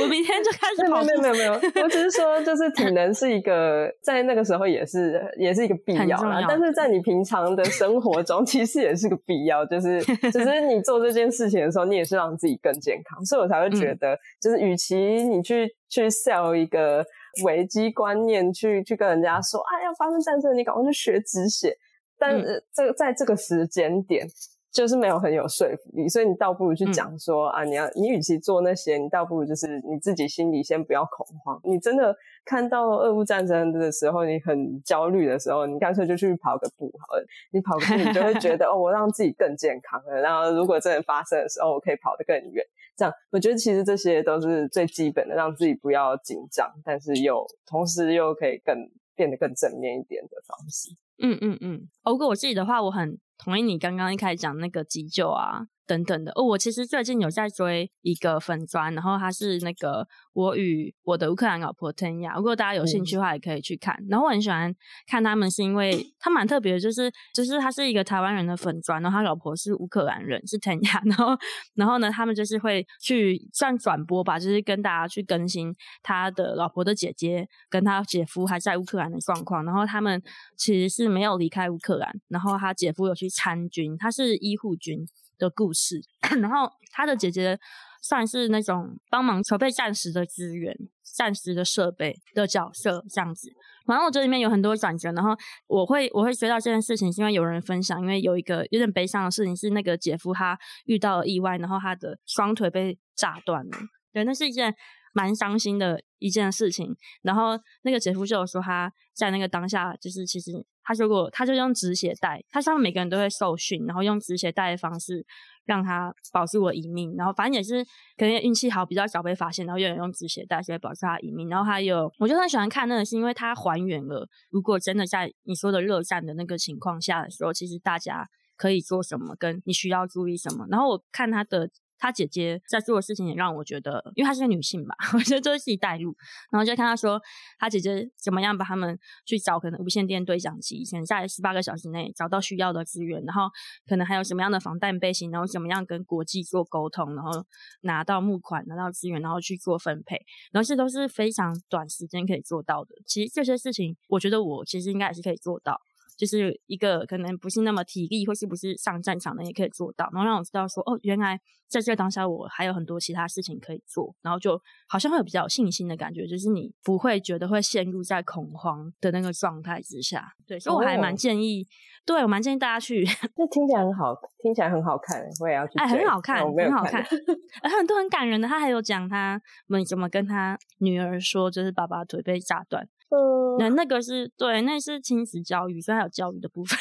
[0.02, 1.04] 我明天就开始跑。
[1.04, 6.46] 没有没有没有，我只是说，就是体 能是一个在那个时候也是也是一个必要啦。
[6.48, 9.66] 但是在你平常的生活中，其实也是个必要。
[9.66, 17.04] 就是只是你做这件事情的时候，你也是让自己更健康，所以我才会觉得，就是与其你去去 sell 一个
[17.44, 21.78] 危机观念，去去跟人家说啊要发生战争，你赶快去学止血。
[22.18, 24.28] 但是这个在这个时间点。
[24.72, 31.60] 就是没有很有说服力，所以你倒不如去讲说、嗯、啊，你要你与其做那些，你倒不如就是你自己心里先不要恐慌。
[31.64, 32.16] 你真的
[32.46, 37.26] 看到俄乌战争的时候，你很焦虑的时候，你干脆就去跑个步好了。
[37.52, 40.22] 你跑个步，你就会觉得 哦，我让自己更健康了。
[40.22, 42.64] 然后如果真的发生的时候，我可以跑得更远。
[42.96, 48.76] 这样，我觉得其实这些都是最基本的，让自己不要紧张，但是又同时又可以更
[49.16, 50.92] 变得更正面一点的方式。
[51.24, 51.90] 嗯嗯嗯。
[52.06, 53.18] 如果我自己的话，我很。
[53.40, 55.68] 同意你刚刚一开始讲那个急救啊。
[55.90, 63.96] 等等的哦，我其实最近有在追一个粉砖，然后他是那个我与我的乌克兰老婆 Tanya，如果大家有兴趣的话，也可以去看。
[64.02, 64.72] 嗯、然后我很喜欢
[65.08, 71.36] 看他们，是因为他蛮特别的，就是就是他是一个台湾人的粉砖，然后他老婆是乌克兰人，是 Tanya， 然后
[71.74, 79.66] 然后呢，他们就是会去算转播吧，就是跟大家去更新他的老婆的姐姐跟他姐夫还在乌克兰的状况。
[79.66, 80.22] 然后他们
[80.56, 85.00] 其实是没有离开乌克兰，然后他姐夫有去参军，他是医护军。
[85.40, 86.00] 的故事，
[86.40, 87.58] 然后他的姐姐
[88.04, 90.76] 算是那种帮忙筹备暂时的资源、
[91.16, 93.50] 暂时的设备的角色这样子。
[93.88, 95.32] 反正我这里面有很多转折，然后
[95.66, 103.78] 我会我会追到这件事情，是因为有人分享，因为有一个有点悲伤的事情是那个姐夫他遇到了意外，然后他的双腿被炸断了。
[104.14, 104.76] 对，那是一件
[105.14, 110.52] 蛮伤心的一件事情，然后那个姐夫就有说他在那个当下，就是其实
[110.84, 115.26] 他说过，他就用止血带，他上面每个人都会受训，然后用止血带的方式
[115.66, 117.84] 让他保住我一命，然后反正也是
[118.18, 121.48] 可能运气好，比较早被发现，然后有用止血带，所以保住他一命。
[121.50, 130.66] 然后还有，我就很喜欢看那个，是因为他还原了，如果真的在你说的热战的那个情况下的时候，其实大家可以做什么，跟你需要注意什么。
[130.70, 131.70] 然后我看他的。
[132.00, 136.16] 他姐姐在做的事情也让我觉得，因为她是个女性吧， 我觉得就是自己带入，
[136.50, 137.22] 然后就看她说，
[137.60, 143.50] 她姐姐怎么样把他们去找可能无线电对讲机，先在十八个小时内找到需要的资源，然后
[143.86, 147.46] 可能还有什么样的防弹背心，然后怎么样跟国际做沟通，然后
[147.82, 150.16] 拿到募款，拿到资源，然后去做分配，
[150.52, 152.96] 然后这都是非常短时间可以做到的。
[153.06, 155.82] 其实这些事情，我觉得我其实应该也是可以做到。
[156.20, 161.40] 就是一个可能不是那么体力或是不是上战场的也可以做到，然后让我知道说哦，原来
[161.70, 170.34] 在这个当下我还有很多其他事情可以做，然后就好像会有比较有信心的感觉，就是你不会觉得会陷入在恐慌的那个状态之下。
[170.46, 171.72] 对，所以我还蛮建议，哦、
[172.06, 173.06] 对我蛮建议大家去。
[173.38, 175.80] 这听起来很好，听起来很好看，我也要去。
[175.80, 177.02] 哎，很好看，很好看，
[177.78, 178.46] 很多很感人的。
[178.46, 182.86] 他还有讲他们怎么跟他女儿说，就是爸爸腿被炸断。
[183.12, 186.78] 嗯，那那个是对，那是亲子教育，所以还有教育的部分，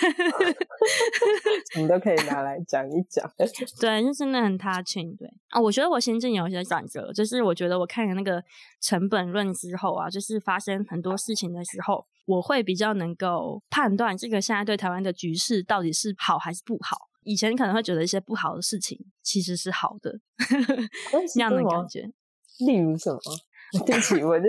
[1.72, 3.26] 什么都可以拿来讲一讲。
[3.80, 5.16] 对，就真的很 touching。
[5.16, 8.42] 对啊，我觉得我心境有一些转折，就是我觉得我看了那个
[8.80, 17.08] 成本论之后啊，就是发生很多事情的时候，我会比较能够判断这个现在对台湾的局势到底是好还是不好。
[17.24, 20.18] 以前可能会觉得一些不好的事情其实是好的，
[21.12, 22.10] 那样的感觉。
[22.66, 23.20] 例如什么？
[23.86, 24.44] 对不起，我就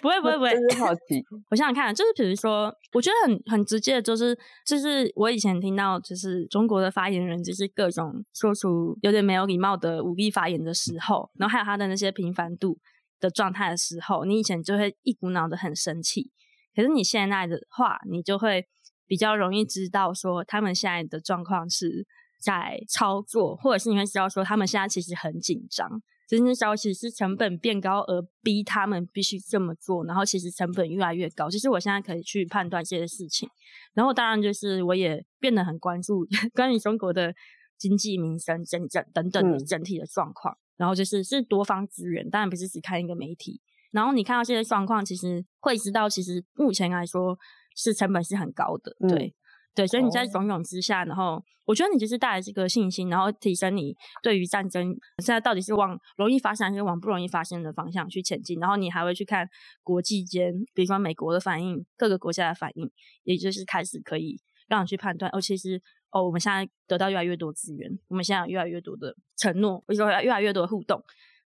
[0.00, 1.24] 不会不会不会， 就是好奇。
[1.50, 12.78] 我想想看，就是比如说，我觉得很很直接的，就是就是我以前听到，就是中国的发言人，就是各种说出有点没有礼貌的武力发言的时候，然后还有他的那些频繁度
[13.18, 16.30] 的状态的时候，你以前就会一股脑的很生气。
[16.76, 18.66] 可是你现在的话，你就会
[19.06, 22.06] 比较容易知道说，他们现在的状况是
[22.40, 26.02] 在操作，或者是你会知道说，他们现在其实很紧张。
[26.26, 31.48] 真正消息是成本变高而逼他们必须这么做，然后其实成本越来越高。
[31.48, 33.48] 其实我现在可以去判断这些事情，
[33.94, 37.32] 然后当然就是我也变得很关注 关于中国的
[37.78, 40.52] 经济民生、整整等等的整体的状况。
[40.54, 43.60] 嗯、然后就是是多方资源，当然不是只看一个媒体。
[43.92, 47.38] 然后你看到这些状况，其实会知道，其实目前来说
[47.76, 49.28] 是成本是很高的，对。
[49.28, 49.34] 嗯
[49.76, 59.46] 对，所以你在种种之下，然后我觉得你就是带来这个信心，然后提升你对于战争现在到底是往容易发生还是往不容易发生的方向去前进，然后你还会去看
[59.82, 62.90] 国际间，比如说美国的反应，各个国家的反应，
[63.24, 65.78] 也就是开始可以让你去判断，哦，其实
[66.10, 71.02] 哦，我们现在得到越来越多资源，我们现在有越来越多的承诺，或者说越来越多的互动。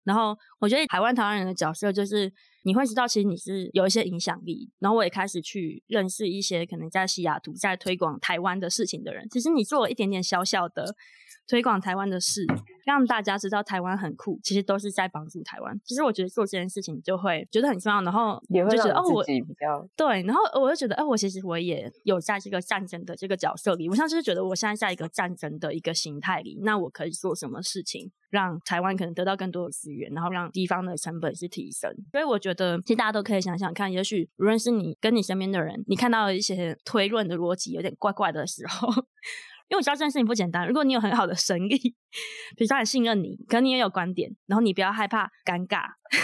[0.06, 2.32] 然后我觉得台湾台湾人的角色就是
[2.64, 4.72] 你会知道，其实你是有一些影响力。
[4.80, 9.28] 然后我也开始去认识一些可能在西雅图在推广台湾的事情的人。
[9.30, 10.95] 其实你做了一点点小小的。
[11.48, 12.46] 推广台湾的事，
[12.86, 15.80] 让大家知道台湾很酷，其实都是在帮助台湾。
[15.84, 31.91] 其实我觉得做这件事情就会觉得很重要，然后就觉得哦，我比较对，然后我就觉得，哦，我其实我也有在这个战争的这个角色里，我像就是觉得我现在在一个战争的一个形态里，那我可以做什么事情，让台湾可能得到更多的资源，然后让地方的成本是提升。
[32.12, 38.89] 所以我觉得，其实大家都可以想想看，也许无论是你跟你身边的人，你看到一些推论的逻辑有点怪怪的时候。
[39.68, 40.68] 因为我知道这件事情不简单。
[40.68, 41.76] 如果你有很好的神力，
[42.55, 45.82] 比如说很信任你，可能你也有观点，然后你不要害怕尴尬，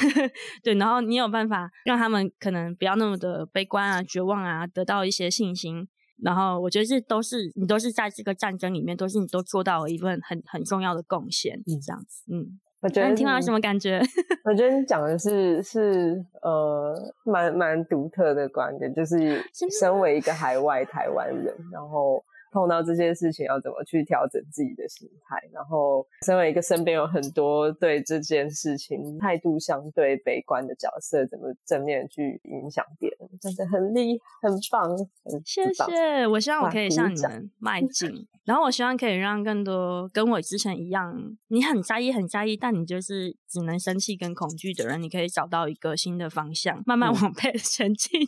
[0.63, 5.87] 对，然后你有办法让他们可能不要那么的悲观啊、绝望啊，得到一些信心。
[6.23, 12.31] 然后我觉得这都是你都是在这个战争里面，都是你都做到了一份很很重要的贡献，嗯，这样子。
[12.31, 13.99] 嗯，我觉得你听完什么感觉？
[14.45, 19.43] 我觉得你讲的是是呃蛮蛮独特的观点，就是
[19.79, 22.23] 身为一个海外台湾人，然后。
[22.51, 34.89] 碰到这些事情要怎么去调整自己的心态，然后身为一个身边有很多对这件事情态度相对悲观的角色，怎么正面去影响别人，真的很厉害，很棒，
[35.23, 36.27] 很谢谢。
[36.27, 41.15] 我希望我可以向你们迈进，然后我希望可以让更多跟我之前一样，
[41.47, 48.21] 你很在意很在意，但你就是只能生气跟恐惧的人，你可以找到一个新的方向，慢慢往 前前进。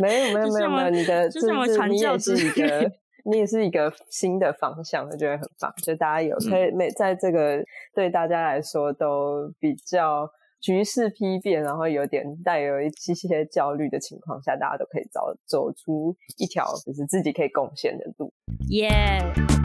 [0.00, 2.50] 没有没有没有 没有，你的就是传教之旅。
[3.24, 5.72] 你也是一个新的方向，我觉得很棒。
[5.82, 7.62] 就大家有可以每在这个
[7.94, 10.28] 对大家来说都比较
[10.60, 18.32] 局势批变，然后有点带有一些些焦虑的情况下，大家都可以找走出一条就是自己可以贡献的路。
[18.70, 19.58] 耶、yeah.！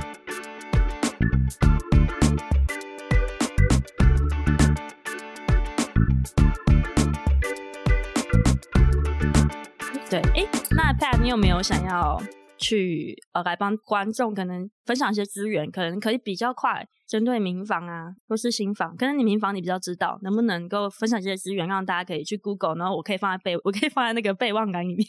[10.10, 12.22] 对，哎，那 Pat，你有没有想要
[12.64, 16.88] 去呃来帮观众可能分享一些资源，可能可以比较快。
[17.08, 25.06] 针对民房啊，或是新房，可能你民房你比较知道，能不能够分享这些资源，让大家可以去 Google，然后我可以放在备，我可以放在那个备忘栏里面，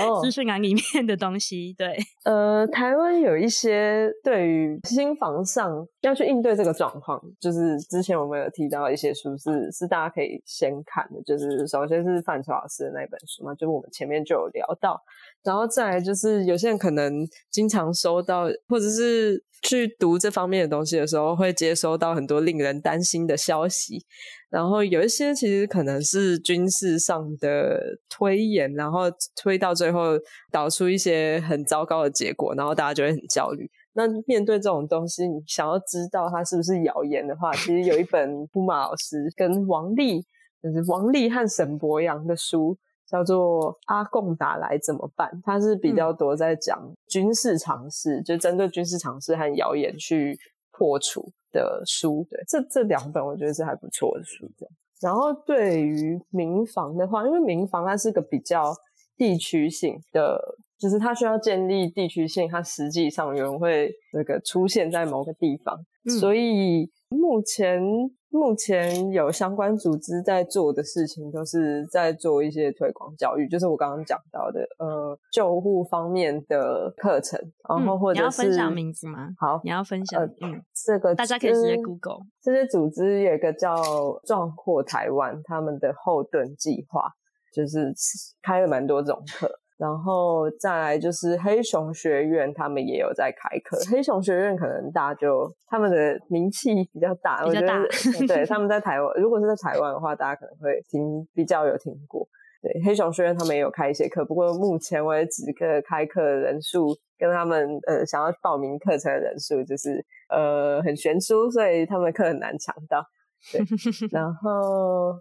[0.00, 1.74] 哦，资讯栏里面的东西。
[1.76, 15.00] 对， 呃，台湾有一些对于新房上要去应对这个状况，就是之前我们有提到一些书是是大家可以先看的，就是首先是范畴老师的那本书嘛，就是我们前面就有聊到，
[15.42, 19.42] 然后再来就是有些人可能经常收到或者是。
[19.60, 24.04] 去读这方面的东西的时候，会接收到很多令人担心的消息，
[24.50, 29.02] 然后有一些其实可能是军事上的推演，然后
[29.36, 30.18] 推到最后
[30.50, 33.70] 导出一些很糟糕的结果，然后大家就会很焦虑。
[33.94, 40.22] 那面对这种东西，你想要知道它是不是谣言的话，其实有一本布马老师跟王丽，
[40.62, 42.76] 就是王丽和沈博洋的书。
[43.10, 45.30] 叫做阿贡打来怎么办？
[45.42, 46.78] 它是比较多在讲
[47.08, 50.38] 军事常识，嗯、就针对军事常识和谣言去
[50.78, 52.24] 破除的书。
[52.30, 54.48] 对，这这两本我觉得是还不错的书。
[54.56, 58.72] 这样，然后对于民房的话，因为民房它是个比较
[59.16, 60.40] 地区性的，
[60.78, 67.82] 就是它需要建立地区性，它实际上有人会那个出现在某个地方，嗯、所以目前。
[68.30, 79.30] 目前有相关组织在做的事情，都是在做一些推广教育，就是我刚刚讲到的，呃，救护方面的课程，然后或者是、嗯、你要分享名字吗？
[79.38, 83.74] 好，你要分享，呃、嗯，这个大家可以直接 Google 这些组织，有一个叫
[84.28, 87.10] “壮阔台湾”他们的后盾计划，
[87.54, 87.94] 就是
[88.42, 89.50] 开了蛮多这种课。
[89.78, 93.78] 然后再来就是黑熊学院，他们也有在开课。
[93.88, 97.78] 黑熊学院可能大家就他们的名气比较大，比较大。
[97.78, 102.28] 我觉得对，他们在台湾，如果是在台湾的话，大家可能会听比较有听过。
[102.60, 113.06] 对，黑熊学院他们也有开一些课，不过目前为止，个开课的人数跟他们呃想要报名课程的人数就是呃很悬殊，所以他们的课很难抢到。
[113.52, 113.60] 对，
[114.10, 115.14] 然后。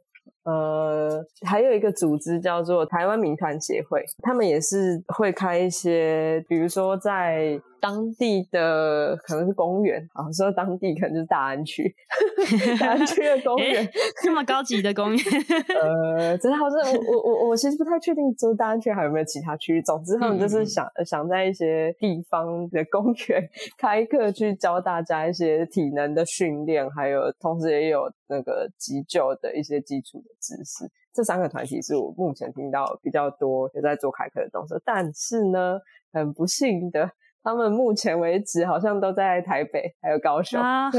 [0.47, 7.61] 呃，还有一个组织叫做台湾民团协会，他们也是会开一些，比如说在。
[7.79, 11.93] 当地的可能是公园啊，说当地可能就是大安区，
[12.79, 13.87] 大安区的公园，
[14.23, 15.23] 这么高级的公园。
[15.81, 19.81] 呃，真的好像我我我我其实不太确定，说大安区还有没有其他区域。
[19.81, 23.47] 总之，他们就是想、嗯、想在一些地方的公园
[23.77, 30.89] 开课，去教大家一些体能的训练，还有同时也有那个急救的一些基础的知识。
[31.13, 35.79] 这三个团体是我目前听到比较多有在做开课的动作，但是呢，
[36.11, 37.09] 很不幸的。
[37.47, 40.61] 他们目前为止好像都在台北，还有高雄。
[40.61, 40.89] 啊、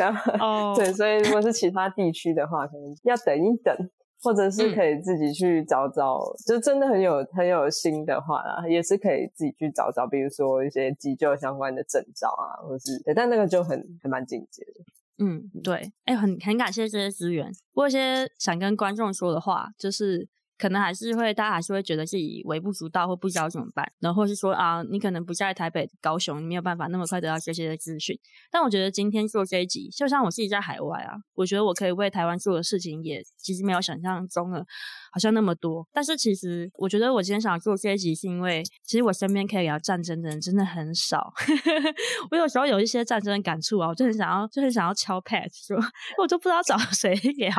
[0.40, 3.76] 哦，对，所以如果是其他地区的话，可能要等一等，
[4.22, 6.14] 或者是可以自己去找找。
[6.14, 14.80] 嗯、就真的很有很有心的话啦，也是可以自己去找找，比如说一些急救相关的证照啊，或是对，但那个就很还蛮进阶的。
[15.22, 15.74] 嗯，对，
[16.06, 17.52] 哎、欸，很很感谢这些资源。
[17.74, 20.26] 我有些想跟观众说的话，就是。
[20.58, 28.18] 可能还是会，大家还是会觉得自己微不足道或不知道怎么办，然后是说啊，你可能不在台北、高雄，你没有办法那么快得到这些资讯。
[28.50, 34.58] 但我觉得今天做这一集，就像我自己在海外啊，我觉得我可以为台湾做的事情也其实没有想象中的
[35.12, 35.86] 好像那么多。
[35.92, 41.32] 但是其实我觉得我今天想做这一集，是因为其实我身边可以聊战争的人真的很少。
[42.32, 45.76] 我有时候有一些战争的感触啊，我就很想要，就很想要敲 pad 说，
[46.18, 47.52] 我都不知道找谁聊，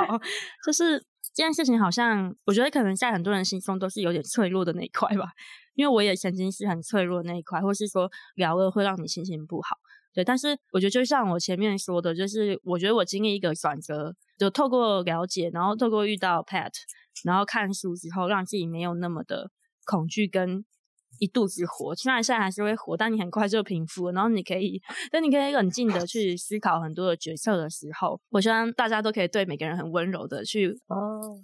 [0.66, 1.02] 就是。
[1.34, 5.32] 这件事情好像，我觉得可能在很多人心中都是有点脆弱的那一块吧，
[5.76, 9.78] 因为我也曾经是很脆弱的那一块，或是说聊了会让你心情不好，
[10.14, 10.24] 对。
[10.24, 16.72] 但是我觉得就像我前面说的，就是我觉得我经历一个转折，就透过了解，然后透过遇到 Pat，
[17.24, 19.52] 然后看书之后，让自己没有那么的
[19.86, 20.66] 恐惧跟。
[21.20, 24.14] 一肚子火，虽然现在还是会火，但你很快就平复了。
[24.14, 30.76] 然后你可以，但你可以冷静的去思考很多的决策的时候，我希望大家都可以对每个人很温柔的去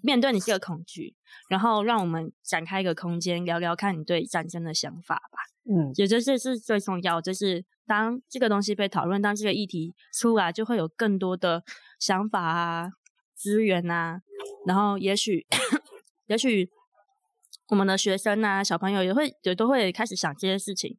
[0.02, 1.14] 面对你这个恐惧，
[1.50, 5.40] 然后让我们展开一个空间，聊聊看你对战争的想法吧。
[5.70, 11.64] 嗯，也就是是最重要，就是当这个东西被讨论，当这个议题出来，就会有更多的
[12.00, 12.90] 想法啊、
[13.36, 14.22] 资源啊，
[14.66, 15.46] 然后也许，
[16.28, 16.70] 也许。
[17.70, 20.98] 我们的学生啊，小朋友也会也都会开始想这些事情，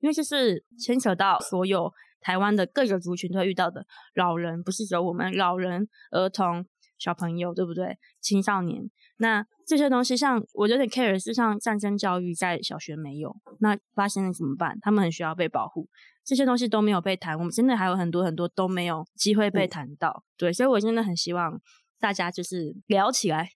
[0.00, 3.84] 因为这是牵扯到所有台湾的各个族群都会遇到的。
[4.14, 6.64] 老人不是只有我们，老人、儿童、
[6.98, 7.98] 小朋友，对不对？
[8.20, 14.78] 青少年，那这些东西，像我有点 care 是像战争教育在小学没有，那发生了怎么办？
[14.80, 15.88] 他们很需要被保护，
[16.24, 20.10] 这些东西都没有被谈，我们真的还有很多很多都没有机会被谈到。
[20.10, 21.60] 嗯、对，所以我真的很希望。
[22.04, 23.48] 大家就是聊起来，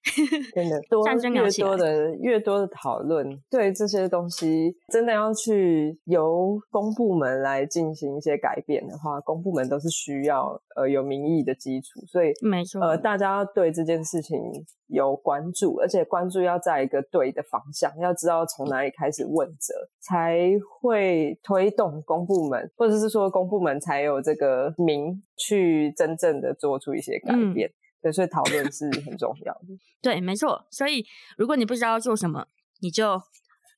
[0.55, 14.39] 真的 多越多的越多的讨论，对这些东西真的要去由公部门来进行一些改变的话，公部门都是需要呃有民意的基础，所以没错，呃大家要对这件事情
[14.87, 27.69] 有关注，而且关注要在一个对的方向，要知道从哪里开始问责，才会推动公部门，或者是说公部门才有这个名去真正的做出一些改变。
[27.69, 27.73] 嗯
[28.13, 29.79] 所以讨论是很重要的。
[30.03, 30.67] 对，没错。
[30.71, 31.05] 所以
[31.37, 32.47] 如果你不知道做什么，
[32.81, 33.21] 你就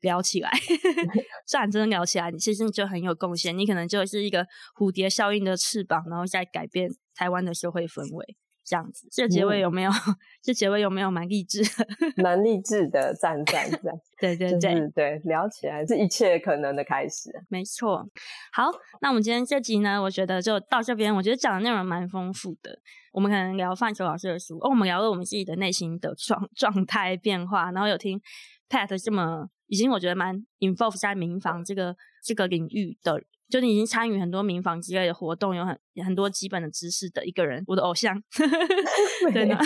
[0.00, 0.50] 聊起来。
[1.46, 3.56] 虽然真的聊起来，你其实就很有贡献。
[3.56, 8.36] 你可能就是一个蝴蝶效应的翅膀，然后再改变台湾的社会氛围。
[8.70, 9.90] 这样子，这结尾有没有？
[9.90, 11.60] 嗯、这结尾有没有蛮励志？
[12.22, 13.92] 蛮励志的，赞赞赞！
[14.20, 17.30] 对对对、就是、对，聊起来是一切可能的开始。
[17.48, 18.08] 没错。
[18.52, 18.70] 好，
[19.02, 21.12] 那我们今天这集呢，我觉得就到这边。
[21.12, 22.78] 我觉得讲的内容蛮丰富的。
[23.12, 28.20] 我们可能聊范畴老师的书，哦，我们聊了我们自己的内心的状 状态变化，然后有听
[28.68, 33.20] Pat 这么已经我觉得蛮 involve 在民房这个这个领域的。
[33.50, 38.22] 就你已经参与很多民房之类的活动，有很很多基本的知识的一个人，我的偶像，
[39.34, 39.58] 对呢。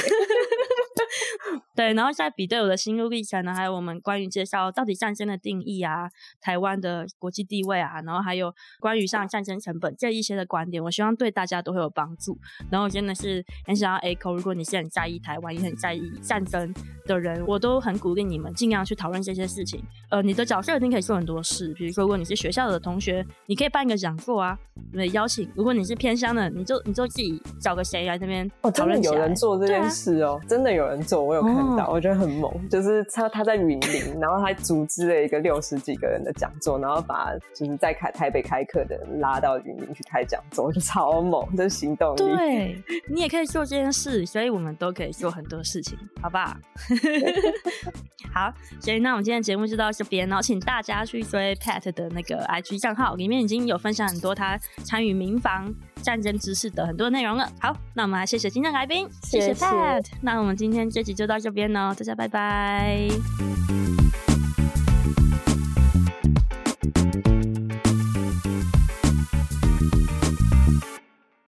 [1.75, 6.09] 对，然后在比对我的心路历程呢，还有我们关于介绍到底战争的定义啊，
[6.41, 12.39] 台湾的国际地位啊，然后还有关于像战争成本这一些的观点，我希望对大家都会有帮助。
[12.71, 16.73] 然后真的是很想要 echo，如果你是很在意台湾，也很在意战争
[17.07, 19.83] 的人，我都很鼓励你们尽量去讨论这些事情。
[20.11, 24.57] 呃，你的角色一定可以做很多事，比如说如果你是学校的同学，你可以办一个讲座啊，
[24.93, 25.51] 对，邀请。
[25.55, 28.99] 如果你是偏乡的，你就你就自己找个谁来这边讨论。
[28.99, 31.65] 哦，真的有人做这件事哦，啊、真的有人做，我有看。
[31.65, 42.19] 哦、我觉得很猛，就是他他在云林，然后还组织了一个六十几个人的讲座，然后把就是在开台北开课的人拉到云林去开讲座，就超猛，这是行动力。
[42.19, 46.57] 对， 你也可以做这件事，所以我们都可以做很多事情，好不好？
[48.33, 55.73] 好，所以那我们今天的节目就到这边，然后请大家去追 Pat 的那个 IG 账号，里面已经有分享很多他参与民防
[56.05, 57.51] 战争知识的很多内容了。
[57.59, 60.05] 好，那我们来谢谢今天的来宾，谢谢 Pat。
[60.21, 63.09] 那我们今天这集就到这边喽，大家拜拜。